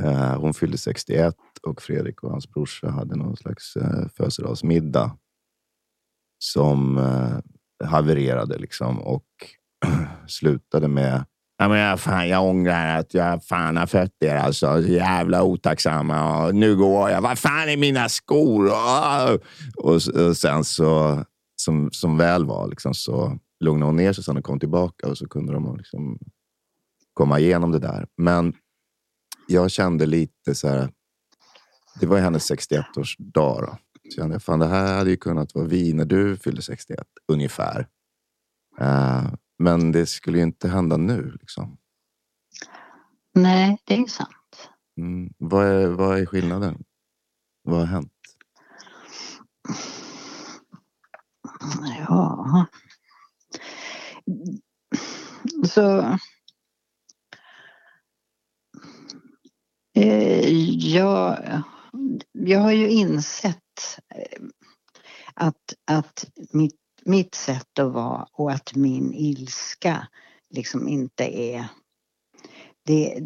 Eh, 0.00 0.40
hon 0.40 0.54
fyllde 0.54 0.78
61 0.78 1.34
och 1.62 1.82
Fredrik 1.82 2.22
och 2.22 2.30
hans 2.30 2.48
brorsa 2.48 2.90
hade 2.90 3.16
någon 3.16 3.36
slags 3.36 3.76
eh, 3.76 4.08
födelsedagsmiddag 4.16 5.16
som 6.42 6.98
eh, 6.98 7.88
havererade 7.88 8.58
liksom 8.58 8.98
och 8.98 9.24
slutade 10.26 10.88
med 10.88 11.24
Ja, 11.58 11.68
men 11.68 11.78
jag, 11.78 12.00
fan, 12.00 12.28
jag 12.28 12.44
ångrar 12.44 12.98
att 12.98 13.14
jag 13.14 13.44
fan 13.44 13.76
har 13.76 13.86
fött 13.86 14.16
er. 14.20 14.36
Alltså. 14.36 14.80
Jävla 14.80 15.42
otacksamma. 15.42 16.46
Och 16.46 16.54
nu 16.54 16.76
går 16.76 17.10
jag. 17.10 17.20
Vad 17.20 17.38
fan 17.38 17.68
är 17.68 17.76
mina 17.76 18.08
skor? 18.08 18.72
Och, 19.76 19.94
och 19.94 20.36
sen 20.36 20.64
så, 20.64 21.22
som, 21.56 21.90
som 21.92 22.18
väl 22.18 22.44
var, 22.44 22.68
liksom, 22.68 22.94
så 22.94 23.38
lugnade 23.60 23.88
hon 23.88 23.96
ner 23.96 24.12
sig 24.12 24.24
sen 24.24 24.36
och 24.36 24.44
kom 24.44 24.60
tillbaka 24.60 25.08
och 25.08 25.18
så 25.18 25.28
kunde 25.28 25.52
de 25.52 25.76
liksom 25.76 26.18
komma 27.14 27.38
igenom 27.38 27.72
det 27.72 27.78
där. 27.78 28.06
Men 28.16 28.54
jag 29.48 29.70
kände 29.70 30.06
lite 30.06 30.54
så 30.54 30.68
här. 30.68 30.90
Det 32.00 32.06
var 32.06 32.18
hennes 32.18 32.50
61-årsdag. 32.50 33.76
Så 34.12 34.20
kände 34.20 34.34
jag, 34.34 34.42
fan 34.42 34.58
det 34.58 34.66
här 34.66 34.98
hade 34.98 35.10
ju 35.10 35.16
kunnat 35.16 35.54
vara 35.54 35.66
vi 35.66 35.92
när 35.92 36.04
du 36.04 36.36
fyllde 36.36 36.62
61, 36.62 37.06
ungefär. 37.28 37.88
Eh, 38.78 39.32
men 39.58 39.92
det 39.92 40.06
skulle 40.06 40.38
ju 40.38 40.44
inte 40.44 40.68
hända 40.68 40.96
nu. 40.96 41.36
Liksom. 41.40 41.78
Nej, 43.34 43.78
det 43.84 43.94
är 43.94 44.06
sant. 44.06 44.70
Mm. 44.96 45.32
Vad, 45.38 45.66
är, 45.66 45.86
vad 45.86 46.18
är 46.18 46.26
skillnaden? 46.26 46.84
Vad 47.62 47.78
har 47.78 47.86
hänt? 47.86 48.12
Ja. 52.08 52.66
Så... 55.68 56.18
Eh, 59.94 60.48
jag, 60.94 61.38
jag 62.32 62.60
har 62.60 62.72
ju 62.72 62.88
insett 62.88 63.61
att, 65.34 65.74
att 65.86 66.26
mitt, 66.52 66.80
mitt 67.04 67.34
sätt 67.34 67.78
att 67.78 67.92
vara 67.92 68.26
och 68.32 68.52
att 68.52 68.74
min 68.74 69.14
ilska 69.14 70.08
liksom 70.50 70.88
inte 70.88 71.40
är 71.40 71.68
det, 72.84 73.18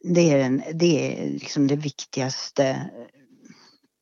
det 0.00 0.30
är, 0.30 0.38
den, 0.38 0.62
det 0.74 1.22
är 1.22 1.30
liksom 1.30 1.66
det 1.66 1.76
viktigaste 1.76 2.90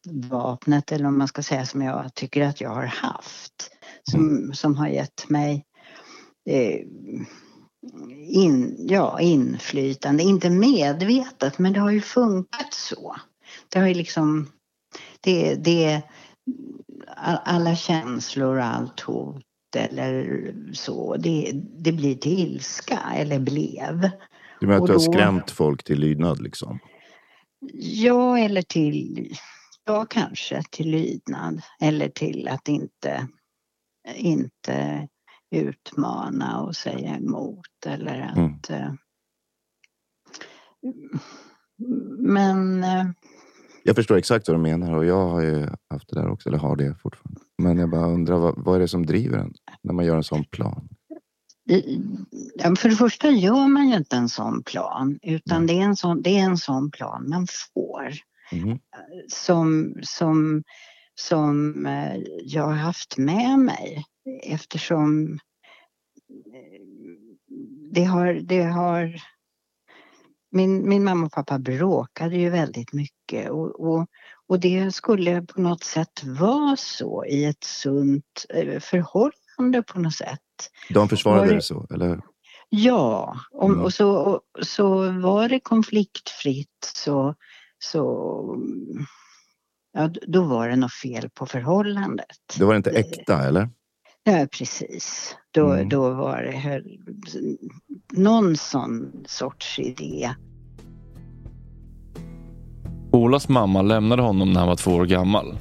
vapnet 0.08 0.92
eller 0.92 1.06
om 1.06 1.18
man 1.18 1.28
ska 1.28 1.42
säga 1.42 1.66
som 1.66 1.82
jag 1.82 2.14
tycker 2.14 2.42
att 2.42 2.60
jag 2.60 2.70
har 2.70 2.86
haft. 2.86 3.70
Som, 4.10 4.52
som 4.54 4.76
har 4.76 4.88
gett 4.88 5.28
mig 5.28 5.66
eh, 6.46 6.80
in, 8.28 8.76
ja, 8.78 9.20
inflytande. 9.20 10.22
Inte 10.22 10.50
medvetet, 10.50 11.58
men 11.58 11.72
det 11.72 11.80
har 11.80 11.90
ju 11.90 12.00
funkat 12.00 12.74
så. 12.74 13.16
Det 13.68 13.78
har 13.78 13.86
ju 13.86 13.94
liksom... 13.94 14.50
Det, 15.22 15.54
det, 15.54 16.02
alla 17.44 17.76
känslor 17.76 18.56
och 18.56 18.64
allt 18.64 19.00
hot 19.00 19.44
eller 19.76 20.54
så, 20.72 21.16
det, 21.16 21.50
det 21.78 21.92
blir 21.92 22.14
till 22.14 22.38
ilska, 22.38 22.98
eller 23.14 23.38
blev. 23.38 24.10
Du 24.60 24.66
menar 24.66 24.80
att 24.80 24.86
du 24.86 24.92
har 24.92 25.00
skrämt 25.00 25.50
folk 25.50 25.84
till 25.84 26.00
lydnad 26.00 26.40
liksom? 26.40 26.78
Ja, 27.74 28.38
eller 28.38 28.62
till, 28.62 29.36
ja 29.84 30.04
kanske 30.04 30.62
till 30.70 30.90
lydnad 30.90 31.62
eller 31.80 32.08
till 32.08 32.48
att 32.48 32.68
inte, 32.68 33.28
inte 34.14 35.08
utmana 35.50 36.60
och 36.60 36.76
säga 36.76 37.16
emot 37.16 37.86
eller 37.86 38.20
att... 38.20 38.70
eh, 38.70 38.92
Men 42.18 42.84
eh, 42.84 43.04
Jag 43.84 43.96
förstår 43.96 44.16
exakt 44.16 44.48
vad 44.48 44.56
du 44.56 44.62
menar 44.62 44.94
och 44.94 45.04
jag 45.04 45.28
har 45.28 45.42
ju 45.42 45.68
haft 45.90 46.08
det 46.08 46.20
där 46.20 46.28
också, 46.28 46.48
eller 46.48 46.58
har 46.58 46.76
det 46.76 46.94
fortfarande. 47.02 47.40
Men 47.58 47.78
jag 47.78 47.90
bara 47.90 48.06
undrar, 48.06 48.38
vad, 48.38 48.54
vad 48.56 48.76
är 48.76 48.80
det 48.80 48.88
som 48.88 49.06
driver 49.06 49.38
en 49.38 49.54
när 49.82 49.92
man 49.92 50.04
gör 50.04 50.16
en 50.16 50.24
sån 50.24 50.44
plan? 50.44 50.88
för 52.76 52.88
det 52.88 52.96
första 52.96 53.30
gör 53.30 53.68
man 53.68 53.88
ju 53.88 53.96
inte 53.96 54.16
en 54.16 54.28
sån 54.28 54.62
plan 54.62 55.18
utan 55.22 55.66
det 55.66 55.72
är 55.72 55.82
en 55.82 55.96
sån, 55.96 56.22
det 56.22 56.38
är 56.38 56.44
en 56.44 56.58
sån 56.58 56.90
plan 56.90 57.28
man 57.28 57.46
får. 57.74 58.12
Mhm. 58.52 58.78
som, 59.28 59.94
som, 60.02 60.62
som 61.14 61.86
eh, 61.86 62.16
jag 62.44 62.62
har 62.62 62.72
haft 62.72 63.18
med 63.18 63.58
mig 63.58 64.04
eftersom 64.42 65.38
eh, 66.54 66.80
det 67.92 68.04
har, 68.04 68.34
det 68.34 68.62
har 68.62 69.22
min, 70.50 70.88
min 70.88 71.04
mamma 71.04 71.26
och 71.26 71.32
pappa 71.32 71.58
bråkade 71.58 72.36
ju 72.36 72.50
väldigt 72.50 72.92
mycket 72.92 73.21
och, 73.34 73.80
och, 73.80 74.06
och 74.48 74.60
det 74.60 74.94
skulle 74.94 75.42
på 75.42 75.60
något 75.60 75.84
sätt 75.84 76.24
vara 76.24 76.76
så 76.76 77.24
i 77.24 77.44
ett 77.44 77.64
sunt 77.64 78.46
eh, 78.48 78.80
förhållande 78.80 79.82
på 79.86 80.00
något 80.00 80.14
sätt. 80.14 80.40
De 80.90 81.08
försvarade 81.08 81.40
Var 81.40 81.48
det- 81.48 81.54
det 81.54 81.62
så, 81.62 81.86
eller? 81.94 82.20
Ja, 82.68 83.36
om, 83.52 83.72
Mm. 83.72 83.84
och, 83.84 83.92
så, 83.94 84.10
och, 84.16 84.40
så 84.66 85.10
var 85.20 85.48
det 85.48 85.60
konfliktfritt 85.60 86.90
så, 86.94 87.34
så 87.78 88.56
ja, 89.92 90.10
då 90.26 90.42
var 90.44 90.68
det 90.68 90.76
något 90.76 90.92
fel 90.94 91.30
på 91.34 91.46
förhållandet. 91.46 92.26
Det 92.58 92.64
var 92.64 92.74
inte 92.74 92.90
äkta, 92.90 93.44
eller? 93.44 93.70
Ja, 94.24 94.46
precis. 94.58 95.36
Då, 95.50 95.72
Mm. 95.72 95.88
då 95.88 96.10
var 96.10 96.42
det 96.42 96.82
någon 98.12 98.56
sån 98.56 99.24
sorts 99.26 99.78
idé. 99.78 100.34
Olas 103.12 103.48
mamma 103.48 103.82
lämnade 103.82 104.22
honom 104.22 104.52
när 104.52 104.60
han 104.60 104.68
var 104.68 104.76
två 104.76 104.90
år 104.94 105.06
gammal. 105.06 105.54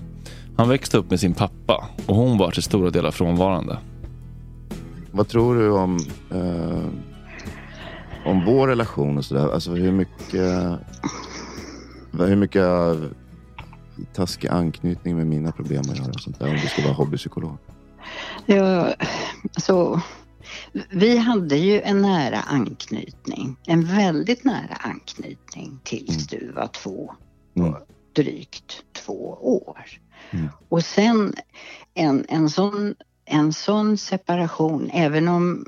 Han 0.57 0.69
växte 0.69 0.97
upp 0.97 1.09
med 1.09 1.19
sin 1.19 1.33
pappa 1.33 1.87
och 2.05 2.15
hon 2.15 2.37
var 2.37 2.51
till 2.51 2.63
stora 2.63 2.89
delar 2.89 3.11
frånvarande. 3.11 3.77
Vad 5.11 5.27
tror 5.27 5.55
du 5.55 5.71
om, 5.71 5.97
eh, 6.31 6.85
om 8.25 8.45
vår 8.45 8.67
relation 8.67 9.17
och 9.17 9.25
sådär? 9.25 9.53
Alltså 9.53 9.71
hur 9.71 9.91
mycket, 9.91 10.79
vad- 12.11 12.29
hur 12.29 12.35
mycket 12.35 12.65
taskig 14.13 14.47
anknytning 14.47 15.15
med 15.17 15.27
mina 15.27 15.51
problem 15.51 15.81
att 15.91 15.97
göra? 15.97 16.09
och 16.09 16.21
Sånt 16.21 16.39
där, 16.39 16.47
om 16.47 16.53
du 16.55 16.67
ska 16.67 16.81
vara 16.81 16.93
hobbypsykolog. 16.93 17.57
Ja, 18.45 18.87
så, 19.57 20.01
vi 20.89 21.17
hade 21.17 21.55
ju 21.57 21.81
en 21.81 22.01
nära 22.01 22.39
anknytning, 22.39 23.55
en 23.67 23.85
väldigt 23.97 24.43
nära 24.43 24.75
anknytning 24.79 25.79
tills 25.83 26.27
du 26.27 26.51
var 26.55 26.67
två, 26.67 27.13
Mm. 27.55 27.75
drygt 28.13 28.83
två 28.91 29.37
år. 29.41 29.85
Mm. 30.31 30.49
Och 30.69 30.85
sen 30.85 31.33
en, 31.93 32.25
en, 32.29 32.49
sån, 32.49 32.95
en 33.25 33.53
sån 33.53 33.97
separation, 33.97 34.89
även 34.93 35.27
om 35.27 35.65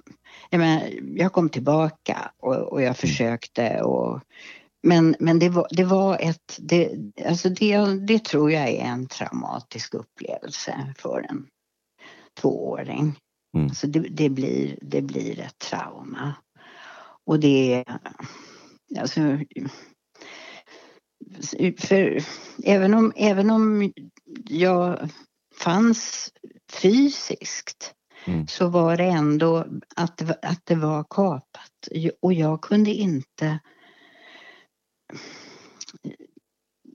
jag, 0.50 0.60
menar, 0.60 0.90
jag 1.02 1.34
kom 1.34 1.50
tillbaka 1.50 2.32
och, 2.40 2.56
och 2.56 2.82
jag 2.82 2.98
försökte 2.98 3.82
och 3.82 4.22
men, 4.88 5.16
men 5.20 5.40
det, 5.40 5.50
var, 5.50 5.68
det 5.72 5.84
var 5.84 6.18
ett, 6.22 6.58
det, 6.60 6.92
alltså 7.26 7.50
det, 7.50 8.06
det 8.08 8.26
tror 8.26 8.52
jag 8.52 8.70
är 8.70 8.86
en 8.86 9.08
traumatisk 9.08 9.94
upplevelse 9.94 10.94
för 10.98 11.26
en 11.30 11.48
tvååring. 12.42 13.16
Mm. 13.58 13.70
Så 13.70 13.88
det, 13.88 14.00
det, 14.00 14.30
blir, 14.30 14.80
det 14.82 15.02
blir 15.02 15.40
ett 15.40 15.60
trauma. 15.60 16.34
Och 17.26 17.40
det 17.40 17.74
är, 17.74 18.00
alltså, 19.00 19.22
för 21.78 22.24
även 22.64 22.94
om, 22.94 23.14
även 23.16 23.50
om 23.50 23.94
jag 24.50 25.10
fanns 25.62 26.32
fysiskt 26.82 27.94
Mm. 28.26 28.48
så 28.48 28.68
var 28.68 28.98
det 28.98 29.04
ändå 29.04 29.66
att, 29.96 30.46
att 30.46 30.62
det 30.64 30.76
var 30.76 31.06
kapat. 31.10 31.88
Och 32.22 32.34
jag 32.34 32.62
kunde 32.62 32.92
inte 32.92 33.60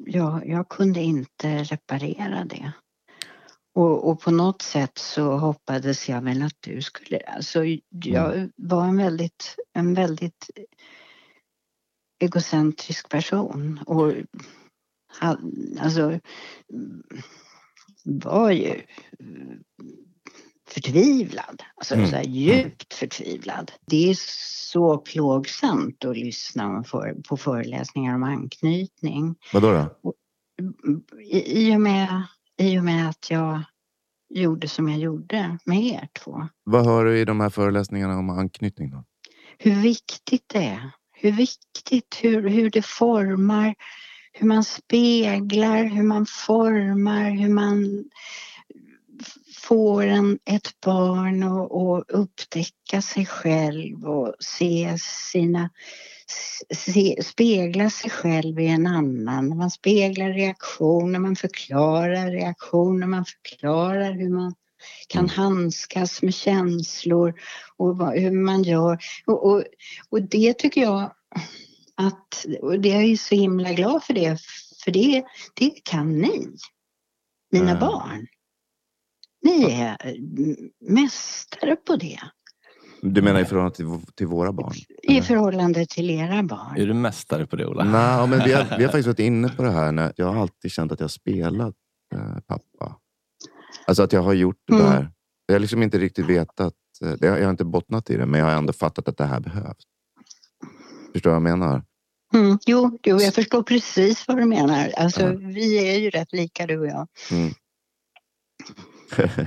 jag, 0.06 0.48
jag 0.48 0.68
kunde 0.68 1.00
inte 1.00 1.62
reparera 1.62 2.44
det. 2.44 2.72
Och, 3.74 4.10
och 4.10 4.20
på 4.20 4.30
något 4.30 4.62
sätt 4.62 4.98
så 4.98 5.36
hoppades 5.36 6.08
jag 6.08 6.20
väl 6.20 6.42
att 6.42 6.56
du 6.60 6.82
skulle... 6.82 7.18
Alltså 7.18 7.64
jag 7.90 8.50
var 8.56 8.84
en 8.84 8.96
väldigt, 8.96 9.56
en 9.72 9.94
väldigt 9.94 10.50
egocentrisk 12.18 13.08
person. 13.08 13.80
Och 13.86 14.12
alltså 15.80 16.20
var 18.04 18.50
ju 18.50 18.82
förtvivlad. 20.68 21.62
Alltså 21.76 21.94
Mm. 21.94 22.06
så 22.06 22.16
här 22.16 22.24
djupt 22.24 22.94
förtvivlad. 22.94 23.72
Det 23.86 24.10
är 24.10 24.14
så 24.70 24.98
plågsamt 24.98 26.04
att 26.04 26.16
lyssna 26.16 26.84
på 27.28 27.36
föreläsningar 27.36 28.14
om 28.14 28.22
anknytning. 28.22 29.36
Vadå 29.52 29.72
då? 29.72 30.12
I, 31.22 31.68
i, 31.68 31.76
och 31.76 31.80
med, 31.80 32.22
I 32.56 32.78
och 32.78 32.84
med 32.84 33.08
att 33.08 33.30
jag 33.30 33.62
gjorde 34.34 34.68
som 34.68 34.88
jag 34.88 34.98
gjorde 34.98 35.58
med 35.64 35.82
er 35.84 36.08
två. 36.24 36.48
Vad 36.64 36.84
hör 36.84 37.04
du 37.04 37.18
i 37.18 37.24
de 37.24 37.40
här 37.40 37.50
föreläsningarna 37.50 38.18
om 38.18 38.30
anknytning 38.30 38.90
då? 38.90 39.04
Hur 39.58 39.82
viktigt 39.82 40.44
det 40.46 40.64
är. 40.66 40.90
Hur 41.20 41.32
viktigt, 41.32 42.18
hur, 42.22 42.48
hur 42.48 42.70
det 42.70 42.82
formar, 42.82 43.74
hur 44.32 44.46
man 44.46 44.64
speglar, 44.64 45.84
hur 45.84 46.02
man 46.02 46.26
formar, 46.26 47.30
hur 47.30 47.48
man 47.48 48.04
får 49.54 50.02
en, 50.02 50.38
ett 50.44 50.80
barn 50.80 51.42
att 51.42 52.10
upptäcka 52.10 53.02
sig 53.02 53.26
själv 53.26 54.04
och 54.04 54.34
se 54.40 54.96
sina 54.98 55.70
se, 56.74 57.22
spegla 57.22 57.90
sig 57.90 58.10
själv 58.10 58.60
i 58.60 58.66
en 58.66 58.86
annan. 58.86 59.56
Man 59.56 59.70
speglar 59.70 60.28
reaktioner, 60.30 61.18
man 61.18 61.36
förklarar 61.36 62.30
reaktioner, 62.30 63.06
man 63.06 63.24
förklarar 63.24 64.12
hur 64.12 64.28
man 64.28 64.54
kan 65.08 65.28
handskas 65.28 66.22
med 66.22 66.34
känslor 66.34 67.34
och 67.76 67.98
vad, 67.98 68.18
hur 68.18 68.30
man 68.30 68.62
gör. 68.62 68.98
Och, 69.26 69.46
och, 69.50 69.64
och 70.08 70.22
det 70.22 70.58
tycker 70.58 70.80
jag 70.80 71.12
att, 71.94 72.46
och 72.62 72.80
det 72.80 72.90
är 72.90 72.94
jag 72.94 73.06
ju 73.06 73.16
så 73.16 73.34
himla 73.34 73.72
glad 73.72 74.02
för 74.04 74.14
det, 74.14 74.38
för 74.84 74.90
det, 74.90 75.24
det 75.54 75.70
kan 75.84 76.18
ni, 76.18 76.46
mina 77.52 77.70
Mm. 77.70 77.80
barn. 77.80 78.26
Ni 79.42 79.64
är 79.72 80.06
mm, 80.06 80.56
mästare 80.80 81.76
på 81.76 81.96
det 81.96 82.18
Du 83.02 83.22
menar 83.22 83.40
i 83.40 83.44
förhållande 83.44 83.76
till, 83.76 84.12
till 84.14 84.26
våra 84.26 84.52
barn? 84.52 84.74
i 85.02 85.22
förhållande 85.22 85.86
till 85.86 86.10
era 86.10 86.42
barn. 86.42 86.76
Är 86.76 86.86
du 86.86 86.94
mästare 86.94 87.46
på 87.46 87.56
det 87.56 87.66
Ola? 87.66 87.84
Nej, 87.84 88.28
men 88.28 88.44
vi 88.44 88.52
har, 88.52 88.64
vi 88.78 88.84
har 88.84 88.92
faktiskt 88.92 89.06
varit 89.06 89.18
inne 89.18 89.48
på 89.48 89.62
det 89.62 89.70
här. 89.70 89.92
När 89.92 90.12
jag 90.16 90.26
har 90.32 90.42
alltid 90.42 90.70
känt 90.70 90.92
att 90.92 91.00
jag 91.00 91.04
har 91.04 91.08
spelat 91.08 91.74
eh, 92.14 92.38
pappa. 92.46 92.96
Alltså 93.86 94.02
att 94.02 94.12
jag 94.12 94.22
har 94.22 94.32
gjort 94.32 94.56
det 94.66 94.74
Mm. 94.74 94.86
där. 94.86 95.10
Jag 95.46 95.54
har 95.54 95.60
liksom 95.60 95.82
inte 95.82 95.98
riktigt 95.98 96.26
vetat. 96.26 96.74
eh, 97.04 97.14
Jag 97.20 97.42
har 97.44 97.50
inte 97.50 97.64
bottnat 97.64 98.10
i 98.10 98.16
det, 98.16 98.26
men 98.26 98.40
jag 98.40 98.46
har 98.46 98.52
ändå 98.54 98.72
fattat 98.72 99.08
att 99.08 99.16
det 99.16 99.24
här 99.24 99.40
behövs. 99.40 99.76
Förstår 101.12 101.30
du 101.30 101.40
vad 101.40 101.50
jag 101.50 101.58
menar? 101.58 101.84
Mm, 102.34 102.58
jo, 102.66 102.98
jo, 103.02 103.20
jag 103.20 103.34
förstår 103.34 103.62
precis 103.62 104.28
vad 104.28 104.36
du 104.36 104.44
menar. 104.44 104.90
Alltså, 104.96 105.20
Ja. 105.22 105.32
Vi 105.38 105.88
är 105.94 105.98
ju 105.98 106.10
rätt 106.10 106.32
lika 106.32 106.66
du 106.66 106.78
och 106.78 106.86
jag. 106.86 107.06
Mm. 107.30 107.52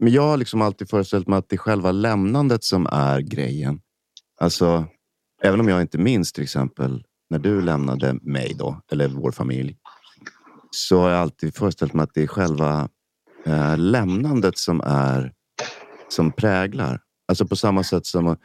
Men 0.00 0.12
jag 0.12 0.22
har 0.22 0.36
liksom 0.36 0.62
alltid 0.62 0.90
föreställt 0.90 1.26
mig 1.28 1.38
att 1.38 1.48
det 1.48 1.56
är 1.56 1.58
själva 1.58 1.92
lämnandet 1.92 2.64
som 2.64 2.86
är 2.92 3.20
grejen. 3.20 3.80
Alltså, 4.40 4.86
även 5.42 5.60
om 5.60 5.68
jag 5.68 5.80
inte 5.80 5.98
minns 5.98 6.32
till 6.32 6.42
exempel 6.42 7.04
när 7.30 7.38
du 7.38 7.60
lämnade 7.62 8.14
mig 8.22 8.54
då, 8.58 8.80
eller 8.92 9.08
vår 9.08 9.32
familj. 9.32 9.76
Så 10.70 11.00
har 11.00 11.10
jag 11.10 11.20
alltid 11.20 11.54
föreställt 11.54 11.94
mig 11.94 12.04
att 12.04 12.14
det 12.14 12.22
är 12.22 12.26
själva 12.26 12.88
eh, 13.46 13.78
lämnandet 13.78 14.58
som 14.58 14.80
är 14.84 15.32
som 16.08 16.32
präglar. 16.32 17.00
Alltså 17.28 17.46
på 17.46 17.56
samma 17.56 17.84
sätt 17.84 18.06
som, 18.06 18.36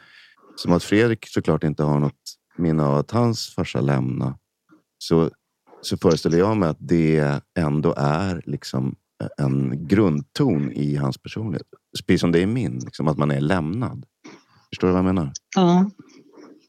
som 0.56 0.72
att 0.72 0.84
Fredrik 0.84 1.26
såklart 1.28 1.64
inte 1.64 1.82
har 1.82 2.00
något 2.00 2.36
minne 2.56 2.82
av 2.82 2.94
att 2.94 3.10
hans 3.10 3.54
farsa 3.54 3.80
lämnade. 3.80 4.34
Så, 4.98 5.30
så 5.80 5.96
föreställer 5.96 6.38
jag 6.38 6.56
mig 6.56 6.68
att 6.68 6.78
det 6.80 7.40
ändå 7.58 7.94
är 7.96 8.42
liksom 8.46 8.96
en 9.38 9.86
grundton 9.88 10.72
i 10.72 10.96
hans 10.96 11.18
personlighet. 11.18 11.66
Precis 12.06 12.20
som 12.20 12.32
det 12.32 12.42
är 12.42 12.46
min, 12.46 12.78
liksom, 12.78 13.08
att 13.08 13.18
man 13.18 13.30
är 13.30 13.40
lämnad. 13.40 14.06
Förstår 14.68 14.88
du 14.88 14.92
vad 14.92 14.98
jag 14.98 15.14
menar? 15.14 15.32
Ja. 15.56 15.90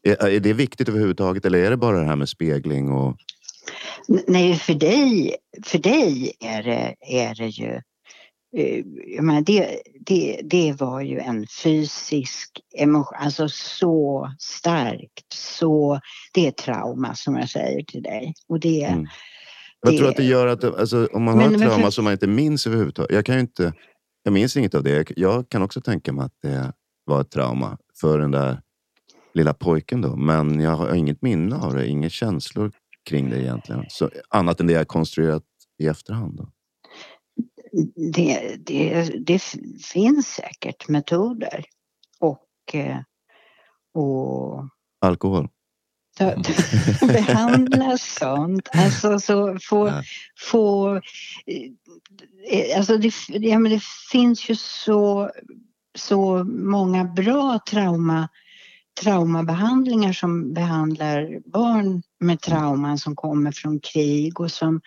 Är, 0.03 0.27
är 0.27 0.39
det 0.39 0.53
viktigt 0.53 0.89
överhuvudtaget 0.89 1.45
eller 1.45 1.59
är 1.59 1.69
det 1.69 1.77
bara 1.77 1.99
det 1.99 2.05
här 2.05 2.15
med 2.15 2.29
spegling 2.29 2.91
och 2.91 3.17
Nej, 4.27 4.55
för 4.55 4.73
dig, 4.73 5.35
för 5.65 5.77
dig 5.77 6.31
är 6.39 6.63
det, 6.63 6.95
är 7.01 7.35
det 7.35 7.47
ju... 7.47 7.71
eh, 8.57 8.83
Jag 9.15 9.23
menar, 9.23 9.41
det, 9.41 9.81
det, 10.05 10.39
det 10.43 10.73
var 10.79 11.01
ju 11.01 11.19
en 11.19 11.47
fysisk 11.63 12.49
emotion, 12.77 13.17
alltså 13.19 13.49
så 13.49 14.31
starkt. 14.39 15.33
Så, 15.33 15.99
det 16.33 16.47
är 16.47 16.51
trauma 16.51 17.15
som 17.15 17.35
jag 17.35 17.49
säger 17.49 17.83
till 17.83 18.03
dig. 18.03 18.33
Och 18.47 18.59
det, 18.59 18.83
Mm. 18.83 19.05
Jag 19.81 19.93
det- 19.93 19.97
tror 19.97 20.09
att 20.09 20.17
det 20.17 20.23
gör 20.23 20.47
att 20.47 20.63
alltså, 20.63 21.07
om 21.13 21.23
man 21.23 21.37
Men- 21.37 21.45
har 21.47 21.53
ett 21.55 21.61
trauma 21.61 21.83
för- 21.83 21.91
som 21.91 22.03
man 22.03 22.13
inte 22.13 22.27
minns 22.27 22.67
överhuvudtaget. 22.67 23.11
Jag 23.15 23.25
kan 23.25 23.35
ju 23.35 23.41
inte. 23.41 23.73
Jag 24.23 24.33
minns 24.33 24.57
inget 24.57 24.75
av 24.75 24.83
det. 24.83 25.11
Jag 25.15 25.49
kan 25.49 25.61
också 25.61 25.81
tänka 25.81 26.13
mig 26.13 26.25
att 26.25 26.33
det 26.41 26.73
var 27.05 27.21
ett 27.21 27.31
trauma 27.31 27.77
för 28.01 28.19
den 28.19 28.31
där 28.31 28.61
lilla 29.33 29.53
pojken 29.53 30.01
då. 30.01 30.15
Men 30.15 30.59
jag 30.59 30.71
har 30.71 30.95
inget 30.95 31.21
minne 31.21 31.55
av 31.55 31.73
det. 31.75 31.87
Inga 31.87 32.09
känslor 32.09 32.71
kring 33.05 33.29
det 33.29 33.41
egentligen. 33.41 33.85
Så, 33.89 34.09
annat 34.29 34.59
än 34.59 34.67
det 34.67 34.73
jag 34.73 34.87
konstruerat 34.87 35.43
i 35.77 35.87
efterhand. 35.87 36.37
Då. 36.37 36.51
det, 38.13 38.55
det, 38.59 39.11
det 39.25 39.41
finns 39.93 40.27
säkert 40.27 40.87
metoder. 40.87 41.65
Och, 42.19 42.75
eh, 42.75 42.99
och 43.93 44.69
Alkohol. 45.01 45.49
behandla 47.01 47.97
sånt. 47.97 48.69
Alltså 48.73 49.19
så 49.19 49.57
få, 49.61 49.91
få 50.39 50.95
eh, 50.95 52.77
alltså 52.77 52.97
det, 52.97 53.13
ja, 53.27 53.59
men 53.59 53.71
det 53.71 53.83
finns 54.11 54.49
ju 54.49 54.55
så, 54.55 55.31
så 55.97 56.43
många 56.43 57.03
bra 57.03 57.59
trauma, 57.69 58.29
traumabehandlingar 59.01 60.13
som 60.13 60.53
behandlar 60.53 61.39
barn 61.51 62.03
med 62.19 62.41
trauman 62.41 62.97
som 62.97 63.15
kommer 63.15 63.51
från 63.51 63.79
krig 63.79 64.39
och 64.39 64.51
som 64.51 64.81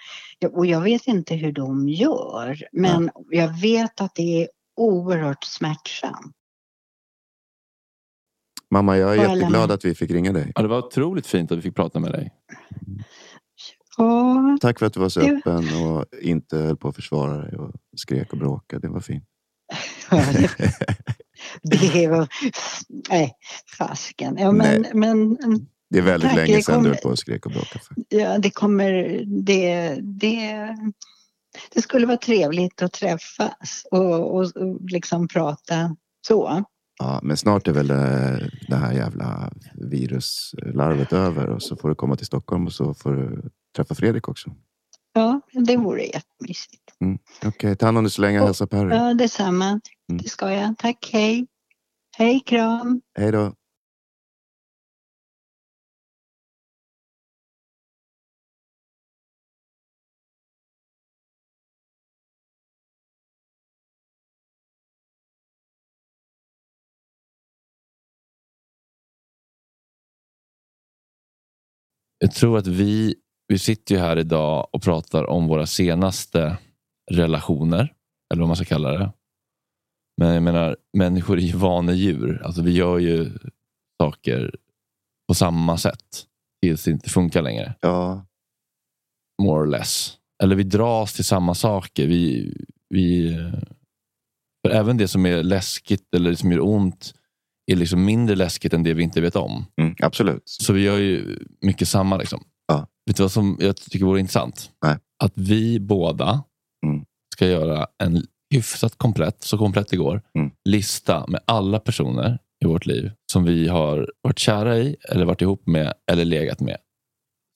och 0.52 0.66
jag 0.66 0.80
vet 0.80 1.06
inte 1.06 1.34
hur 1.34 1.52
de 1.52 1.88
gör 1.88 2.62
men 2.72 3.10
jag 3.30 3.60
vet 3.60 4.00
att 4.00 4.14
det 4.14 4.42
är 4.42 4.48
oerhört 4.76 5.44
smärtsamt. 5.44 6.34
Mamma, 8.70 8.96
jag 8.98 9.16
är 9.16 9.24
alla 9.24 9.34
jätteglad 9.34 9.70
att 9.70 9.84
vi 9.84 9.94
fick 9.94 10.10
ringa 10.10 10.32
dig. 10.32 10.52
Ja, 10.54 10.62
det 10.62 10.68
var 10.68 10.78
otroligt 10.78 11.26
fint 11.26 11.52
att 11.52 11.58
vi 11.58 11.62
fick 11.62 11.76
prata 11.76 12.00
med 12.00 12.12
dig. 12.12 12.30
Ja, 13.96 14.58
Tack 14.60 14.78
för 14.78 14.86
att 14.86 14.92
du 14.92 15.00
var 15.00 15.08
så 15.08 15.20
Ja. 15.20 15.38
öppen 15.38 15.64
och 15.84 16.04
inte 16.22 16.58
höll 16.58 16.76
på 16.76 16.88
att 16.88 16.96
försvara 16.96 17.36
dig 17.36 17.58
och 17.58 17.72
skrek 17.96 18.32
och 18.32 18.38
bråkade. 18.38 18.86
Det 18.88 18.92
var 18.92 19.00
fint. 19.00 19.27
det 21.62 22.08
var... 22.08 22.28
Nej, 23.10 23.32
fasken. 23.78 24.36
Ja, 24.38 24.52
men, 24.52 24.86
men 24.94 25.36
Det 25.90 25.98
är 25.98 26.02
väldigt 26.02 26.28
Tack, 26.30 26.36
länge 26.36 26.62
sedan 26.62 26.74
kommer- 26.74 26.90
du 26.90 26.96
på 26.96 27.08
och 27.08 27.18
skrek 27.18 27.46
och 27.46 27.52
bråkade. 27.52 27.84
ja, 28.08 28.38
det 28.38 28.50
kommer... 28.50 28.92
Det, 29.26 29.94
det, 30.02 30.68
det 31.74 31.82
skulle 31.82 32.06
vara 32.06 32.16
trevligt 32.16 32.82
att 32.82 32.92
träffas 32.92 33.86
och, 33.90 34.34
och, 34.36 34.56
och 34.56 34.80
liksom 34.90 35.28
prata 35.28 35.96
så. 36.26 36.64
Ja, 36.98 37.20
men 37.22 37.36
snart 37.36 37.68
är 37.68 37.72
väl 37.72 37.86
det, 37.86 38.50
det 38.68 38.76
här 38.76 38.92
jävla 38.92 39.52
viruslarvet 39.74 41.12
över 41.12 41.46
och 41.48 41.62
så 41.62 41.76
får 41.76 41.88
du 41.88 41.94
komma 41.94 42.16
till 42.16 42.26
Stockholm 42.26 42.66
och 42.66 42.72
så 42.72 42.94
får 42.94 43.12
du 43.12 43.50
träffa 43.76 43.94
Fredrik 43.94 44.28
också. 44.28 44.50
Ja, 45.12 45.40
det 45.52 45.76
vore 45.76 46.02
jättemysigt. 46.04 46.87
Mm. 47.04 47.18
Okej, 47.44 47.76
ta 47.76 47.86
hand 47.86 47.98
om 47.98 48.04
dig 48.04 48.10
så 48.10 48.22
länge. 48.22 48.40
Hälsa 48.40 48.66
Perry. 48.66 48.96
Ja, 48.96 49.14
detsamma. 49.14 49.64
Mm. 49.64 50.22
Det 50.22 50.28
ska 50.28 50.52
jag. 50.52 50.78
Tack, 50.78 51.10
hej. 51.12 51.46
Hej, 52.16 52.40
kram. 52.46 53.00
Hej 53.18 53.32
då. 53.32 53.54
Jag 72.18 72.32
tror 72.32 72.58
att 72.58 72.66
vi, 72.66 73.14
vi 73.48 73.58
sitter 73.58 73.94
ju 73.94 74.00
här 74.00 74.16
idag 74.18 74.68
och 74.72 74.82
pratar 74.82 75.30
om 75.30 75.46
våra 75.48 75.66
senaste 75.66 76.56
relationer. 77.10 77.94
Eller 78.32 78.40
vad 78.42 78.48
man 78.48 78.56
ska 78.56 78.64
kalla 78.64 78.90
det. 78.90 79.12
Men 80.20 80.34
jag 80.34 80.42
menar, 80.42 80.76
människor 80.96 81.38
är 81.38 81.42
ju 81.42 81.56
vanedjur. 81.56 82.42
Alltså 82.44 82.62
vi 82.62 82.70
gör 82.72 82.98
ju 82.98 83.30
saker 84.02 84.54
på 85.28 85.34
samma 85.34 85.78
sätt. 85.78 86.24
Tills 86.62 86.84
det 86.84 86.90
inte 86.90 87.10
funkar 87.10 87.42
längre. 87.42 87.74
Ja, 87.80 88.24
More 89.42 89.62
or 89.62 89.66
less. 89.66 90.14
Eller 90.42 90.56
vi 90.56 90.62
dras 90.62 91.12
till 91.14 91.24
samma 91.24 91.54
saker. 91.54 92.06
Vi, 92.06 92.54
vi, 92.88 93.36
för 94.66 94.74
även 94.74 94.96
det 94.96 95.08
som 95.08 95.26
är 95.26 95.42
läskigt 95.42 96.14
eller 96.14 96.34
som 96.34 96.52
gör 96.52 96.60
ont 96.60 97.14
är 97.72 97.76
liksom 97.76 98.04
mindre 98.04 98.36
läskigt 98.36 98.72
än 98.72 98.82
det 98.82 98.94
vi 98.94 99.02
inte 99.02 99.20
vet 99.20 99.36
om. 99.36 99.66
mm, 99.80 99.94
absolut. 100.02 100.42
Så 100.44 100.72
vi 100.72 100.82
gör 100.82 100.98
ju 100.98 101.38
mycket 101.60 101.88
samma. 101.88 102.16
Liksom. 102.16 102.44
Ja. 102.68 102.86
Vet 103.06 103.16
du 103.16 103.22
vad 103.22 103.32
som 103.32 103.56
jag 103.60 103.76
tycker 103.76 104.06
vore 104.06 104.20
intressant? 104.20 104.70
Nej. 104.82 104.96
Att 105.24 105.32
vi 105.34 105.80
båda. 105.80 106.44
Ska 107.38 107.46
göra 107.46 107.86
en 108.02 108.22
hyfsat 108.54 108.98
komplett, 108.98 109.42
så 109.42 109.58
komplett 109.58 109.88
det 109.88 109.96
går, 109.96 110.22
Mm. 110.38 110.50
lista 110.68 111.26
med 111.26 111.40
alla 111.44 111.78
personer 111.80 112.38
i 112.64 112.66
vårt 112.66 112.86
liv 112.86 113.10
som 113.32 113.44
vi 113.44 113.68
har 113.68 114.10
varit 114.22 114.38
kära 114.38 114.78
i, 114.78 114.96
eller 115.08 115.24
varit 115.24 115.42
ihop 115.42 115.66
med, 115.66 115.92
eller 116.10 116.24
legat 116.24 116.60
med. 116.60 116.76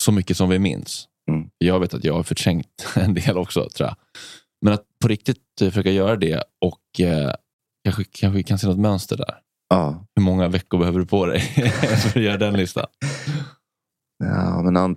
Så 0.04 0.12
mycket 0.12 0.36
som 0.36 0.48
vi 0.48 0.58
minns. 0.58 1.08
Mm. 1.30 1.50
Jag 1.58 1.80
vet 1.80 1.94
att 1.94 2.04
jag 2.04 2.14
har 2.14 2.22
förträngt 2.22 2.86
en 2.96 3.14
del 3.14 3.38
också, 3.38 3.68
tror 3.70 3.88
jag. 3.88 3.96
Men 4.64 4.74
att 4.74 4.84
på 5.02 5.08
riktigt 5.08 5.60
eh, 5.62 5.68
försöka 5.68 5.90
göra 5.90 6.16
det 6.16 6.44
och 6.64 7.00
eh, 7.00 7.32
kanske, 7.84 8.04
kanske 8.04 8.42
kan 8.42 8.58
se 8.58 8.66
något 8.66 8.78
mönster 8.78 9.16
där. 9.16 9.38
Ja, 9.68 10.06
Hur 10.16 10.22
många 10.22 10.48
veckor 10.48 10.78
behöver 10.78 10.98
du 10.98 11.06
på 11.06 11.26
dig 11.26 11.40
för 12.02 12.18
att 12.20 12.24
göra 12.24 12.36
den 12.36 12.54
listan? 12.56 12.86
ja 14.24 14.62
men 14.62 14.96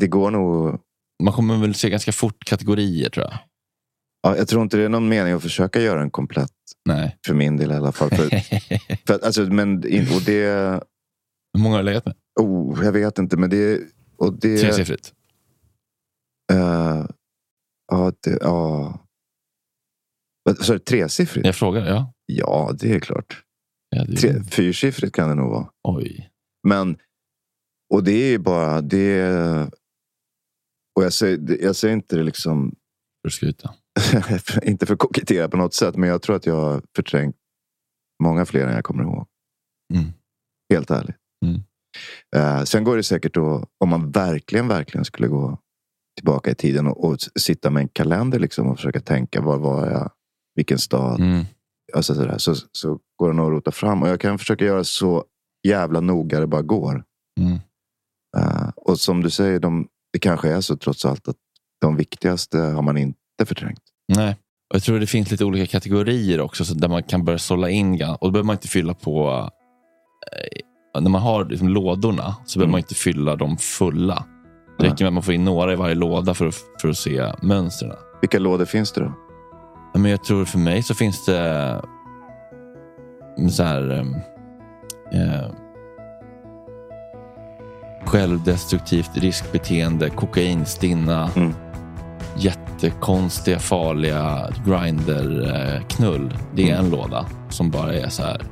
det 0.00 0.06
går 0.06 0.30
nog. 0.30 0.80
Man 1.22 1.34
kommer 1.34 1.56
väl 1.56 1.74
se 1.74 1.90
ganska 1.90 2.12
fort 2.12 2.44
kategorier 2.44 3.10
tror 3.10 3.26
jag. 3.26 3.38
Ja, 4.22 4.36
jag 4.36 4.48
tror 4.48 4.62
inte 4.62 4.76
det 4.76 4.82
är 4.82 4.88
någon 4.88 5.08
mening 5.08 5.32
att 5.32 5.42
försöka 5.42 5.80
göra 5.80 6.02
en 6.02 6.10
komplett. 6.10 6.52
Nej. 6.84 7.18
För 7.26 7.34
min 7.34 7.56
del 7.56 7.70
i 7.70 7.74
alla 7.74 7.92
fall. 7.92 8.10
För, 8.10 8.28
för, 9.06 9.24
alltså, 9.24 9.42
men, 9.42 9.76
och 9.76 10.22
det, 10.26 10.80
Hur 11.54 11.62
många 11.62 11.74
har 11.74 11.82
du 11.82 11.84
legat 11.84 12.06
med? 12.06 12.14
oh, 12.40 12.84
jag 12.84 12.92
vet 12.92 13.18
inte, 13.18 13.36
men 13.36 13.50
det... 13.50 13.80
Och 14.16 14.32
det 14.40 14.58
Tresiffrigt? 14.58 15.14
eh, 16.52 17.06
ja, 17.92 18.12
det, 18.22 18.38
ja. 18.40 19.06
Du, 20.66 20.78
tresiffrigt? 20.78 21.46
Jag 21.46 21.56
frågar, 21.56 21.86
ja. 21.86 22.12
Ja, 22.26 22.70
det 22.80 22.94
är 22.94 23.00
klart. 23.00 23.42
ja 23.90 24.04
det, 24.04 24.16
Tre, 24.16 24.42
fyrsiffrigt 24.50 25.14
kan 25.14 25.28
det 25.28 25.34
nog 25.34 25.50
vara. 25.50 25.70
Oj. 25.88 26.30
Men, 26.68 26.96
och 27.94 28.04
det 28.04 28.12
är 28.12 28.30
ju 28.30 28.38
bara, 28.38 28.80
det 28.80 29.70
och 30.96 31.04
jag 31.04 31.12
säger, 31.12 31.62
jag 31.64 31.76
säger 31.76 31.94
inte 31.94 32.16
det 32.16 32.22
liksom, 32.22 32.74
För 33.22 33.28
att 33.28 33.32
skryta. 33.32 33.74
inte 34.62 34.86
för 34.86 34.94
att 34.94 34.98
kokettera 34.98 35.48
på 35.48 35.56
något 35.56 35.74
sätt, 35.74 35.96
men 35.96 36.08
jag 36.08 36.22
tror 36.22 36.36
att 36.36 36.46
jag 36.46 36.54
har 36.54 36.82
förträngt 36.96 37.36
många 38.22 38.46
fler 38.46 38.66
än 38.66 38.74
jag 38.74 38.84
kommer 38.84 39.02
ihåg. 39.02 39.26
Mm. 39.94 40.12
Helt 40.72 40.90
ärligt. 40.90 41.16
Mm. 41.44 41.60
Eh, 42.36 42.64
sen 42.64 42.84
går 42.84 42.96
det 42.96 43.02
säkert 43.02 43.34
då, 43.34 43.66
om 43.78 43.88
man 43.88 44.10
verkligen, 44.10 44.68
verkligen 44.68 45.04
skulle 45.04 45.28
gå 45.28 45.58
tillbaka 46.16 46.50
i 46.50 46.54
tiden 46.54 46.86
och, 46.86 47.04
och 47.04 47.18
sitta 47.36 47.70
med 47.70 47.80
en 47.80 47.88
kalender 47.88 48.38
liksom 48.38 48.66
och 48.66 48.76
försöka 48.76 49.00
tänka, 49.00 49.40
var 49.40 49.58
var 49.58 49.90
jag? 49.90 50.10
Vilken 50.54 50.78
stad? 50.78 51.20
Mm. 51.20 51.44
Alltså 51.94 52.14
sådär, 52.14 52.38
så, 52.38 52.54
så 52.72 52.98
går 53.16 53.28
det 53.28 53.36
nog 53.36 53.46
att 53.46 53.52
rota 53.52 53.70
fram. 53.70 54.02
Och 54.02 54.08
jag 54.08 54.20
kan 54.20 54.38
försöka 54.38 54.64
göra 54.64 54.84
så 54.84 55.24
jävla 55.66 56.00
noga 56.00 56.40
det 56.40 56.46
bara 56.46 56.62
går. 56.62 57.04
Mm. 57.40 57.58
Eh, 58.36 58.68
och 58.76 59.00
som 59.00 59.22
du 59.22 59.30
säger, 59.30 59.60
de, 59.60 59.88
det 60.12 60.18
kanske 60.18 60.48
är 60.48 60.60
så 60.60 60.76
trots 60.76 61.04
allt 61.04 61.28
att 61.28 61.36
de 61.80 61.96
viktigaste 61.96 62.58
har 62.58 62.82
man 62.82 62.96
inte 62.96 63.16
förträngt. 63.44 63.82
Nej. 64.16 64.36
Och 64.70 64.74
jag 64.76 64.82
tror 64.82 64.98
det 65.00 65.06
finns 65.06 65.30
lite 65.30 65.44
olika 65.44 65.66
kategorier 65.66 66.40
också 66.40 66.64
så 66.64 66.74
där 66.74 66.88
man 66.88 67.02
kan 67.02 67.24
börja 67.24 67.38
sålla 67.38 67.70
in. 67.70 67.92
Och 67.92 68.18
då 68.26 68.30
behöver 68.30 68.46
man 68.46 68.54
inte 68.56 68.68
fylla 68.68 68.94
på... 68.94 69.48
Eh, 70.94 71.00
när 71.00 71.10
man 71.10 71.22
har 71.22 71.44
liksom 71.44 71.68
lådorna 71.68 72.34
så 72.46 72.58
behöver 72.58 72.66
Mm. 72.66 72.70
man 72.72 72.78
inte 72.78 72.94
fylla 72.94 73.36
dem 73.36 73.56
fulla. 73.58 74.24
Det 74.78 74.84
räcker 74.84 75.04
med 75.04 75.08
att 75.08 75.14
man 75.14 75.22
får 75.22 75.34
in 75.34 75.44
några 75.44 75.72
i 75.72 75.76
varje 75.76 75.94
låda 75.94 76.34
för 76.34 76.46
att, 76.46 76.54
för 76.80 76.88
att 76.88 76.96
se 76.96 77.32
mönstren. 77.42 77.92
Vilka 78.20 78.38
lådor 78.38 78.64
finns 78.64 78.92
det 78.92 79.00
då? 79.00 79.12
Men 79.94 80.10
jag 80.10 80.24
tror 80.24 80.44
för 80.44 80.58
mig 80.58 80.82
så 80.82 80.94
finns 80.94 81.24
det 81.24 81.82
så 83.50 83.62
här, 83.62 83.90
ehm, 83.90 84.14
eh, 85.12 85.50
självdestruktivt 88.04 89.10
riskbeteende, 89.16 90.10
kokainstinna, 90.10 91.30
Mm. 91.36 91.54
Jättekonstiga, 92.82 93.58
farliga 93.58 94.48
grinder-knull. 94.66 96.38
Det 96.54 96.70
är 96.70 96.76
en 96.76 96.90
låda 96.90 97.26
som 97.48 97.70
bara 97.70 97.94
är 97.94 98.08
så 98.08 98.22
här 98.22 98.42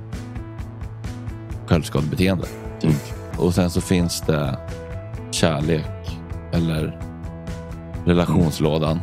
självskadebeteende. 1.67 2.47
Typ. 2.81 3.15
Och 3.39 3.55
sen 3.55 3.71
så 3.71 3.81
finns 3.81 4.21
det 4.21 4.59
kärlek 5.31 6.19
eller 6.53 7.01
relationslådan. 8.05 9.01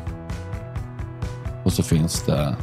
Och 1.64 1.74
så 1.74 1.84
finns 1.84 2.26
det 2.26 2.56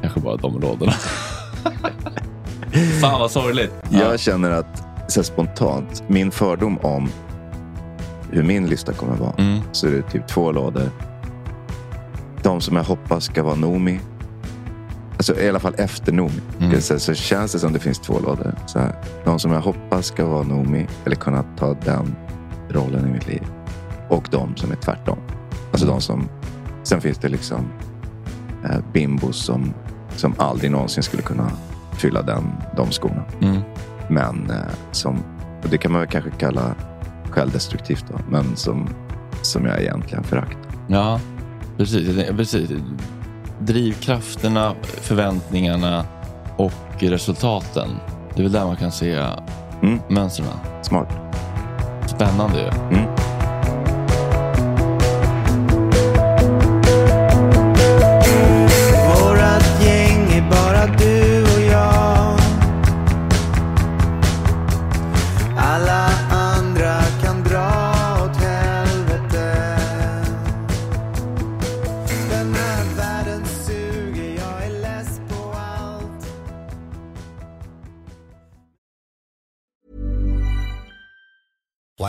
kanske 0.00 0.20
bara 0.20 0.36
de 0.36 0.60
lådorna. 0.60 0.92
Fan 3.00 3.20
vad 3.20 3.30
sorgligt. 3.30 3.72
Jag 3.90 4.20
känner 4.20 4.50
att 4.50 4.84
så 5.08 5.22
spontant, 5.22 6.02
min 6.06 6.30
fördom 6.30 6.78
om 6.78 7.08
hur 8.30 8.42
min 8.42 8.66
lista 8.66 8.92
kommer 8.92 9.16
vara. 9.16 9.32
Mm. 9.38 9.60
Så 9.72 9.86
är 9.86 9.90
det 9.90 10.02
typ 10.02 10.28
två 10.28 10.52
lådor. 10.52 10.90
De 12.42 12.60
som 12.60 12.76
jag 12.76 12.84
hoppas 12.84 13.24
ska 13.24 13.42
vara 13.42 13.54
Nomi. 13.54 14.00
Alltså 15.16 15.40
i 15.40 15.48
alla 15.48 15.60
fall 15.60 15.74
efter 15.78 16.12
Nomi. 16.12 16.40
Mm. 16.60 16.80
Så, 16.80 16.98
så 16.98 17.14
känns 17.14 17.52
det 17.52 17.58
som 17.58 17.72
det 17.72 17.78
finns 17.78 17.98
två 17.98 18.20
lådor. 18.20 18.54
Så 18.66 18.78
här, 18.78 18.94
de 19.24 19.38
som 19.38 19.52
jag 19.52 19.60
hoppas 19.60 20.06
ska 20.06 20.26
vara 20.26 20.42
Nomi. 20.42 20.86
Eller 21.04 21.16
kunna 21.16 21.44
ta 21.58 21.74
den 21.84 22.16
rollen 22.70 23.06
i 23.08 23.10
mitt 23.12 23.26
liv. 23.28 23.42
Och 24.08 24.28
de 24.30 24.56
som 24.56 24.70
är 24.72 24.76
tvärtom. 24.76 25.18
Alltså 25.70 25.86
Mm. 25.86 25.96
de 25.96 26.00
som... 26.00 26.28
Sen 26.82 27.00
finns 27.00 27.18
det 27.18 27.28
liksom 27.28 27.68
eh, 28.64 28.78
bimbos 28.92 29.36
som, 29.44 29.74
som 30.16 30.34
aldrig 30.38 30.70
någonsin 30.70 31.02
skulle 31.02 31.22
kunna 31.22 31.50
fylla 31.92 32.22
den, 32.22 32.44
de 32.76 32.90
skorna. 32.90 33.22
Mm. 33.40 33.60
Men 34.08 34.50
eh, 34.50 34.56
som, 34.92 35.18
det 35.70 35.78
kan 35.78 35.92
man 35.92 36.00
väl 36.00 36.10
kanske 36.10 36.30
kalla 36.30 36.74
självdestruktivt 37.30 38.04
då, 38.12 38.20
men 38.28 38.56
som, 38.56 38.88
som 39.42 39.64
jag 39.64 39.80
egentligen 39.82 40.24
föraktar. 40.24 40.58
Ja, 40.88 41.20
precis. 41.76 42.26
Precis. 42.36 42.70
Drivkrafterna, 43.60 44.74
förväntningarna 44.82 46.04
och 46.56 46.72
resultaten. 47.00 47.88
Det 48.34 48.40
är 48.40 48.42
väl 48.42 48.52
där 48.52 48.64
man 48.66 48.76
kan 48.76 48.92
se 48.92 49.24
Mm. 49.82 49.98
mönstren. 50.08 50.48
Smart. 50.82 51.08
Spännande 52.06 52.58
ju. 52.60 52.96
Mm. 52.98 53.10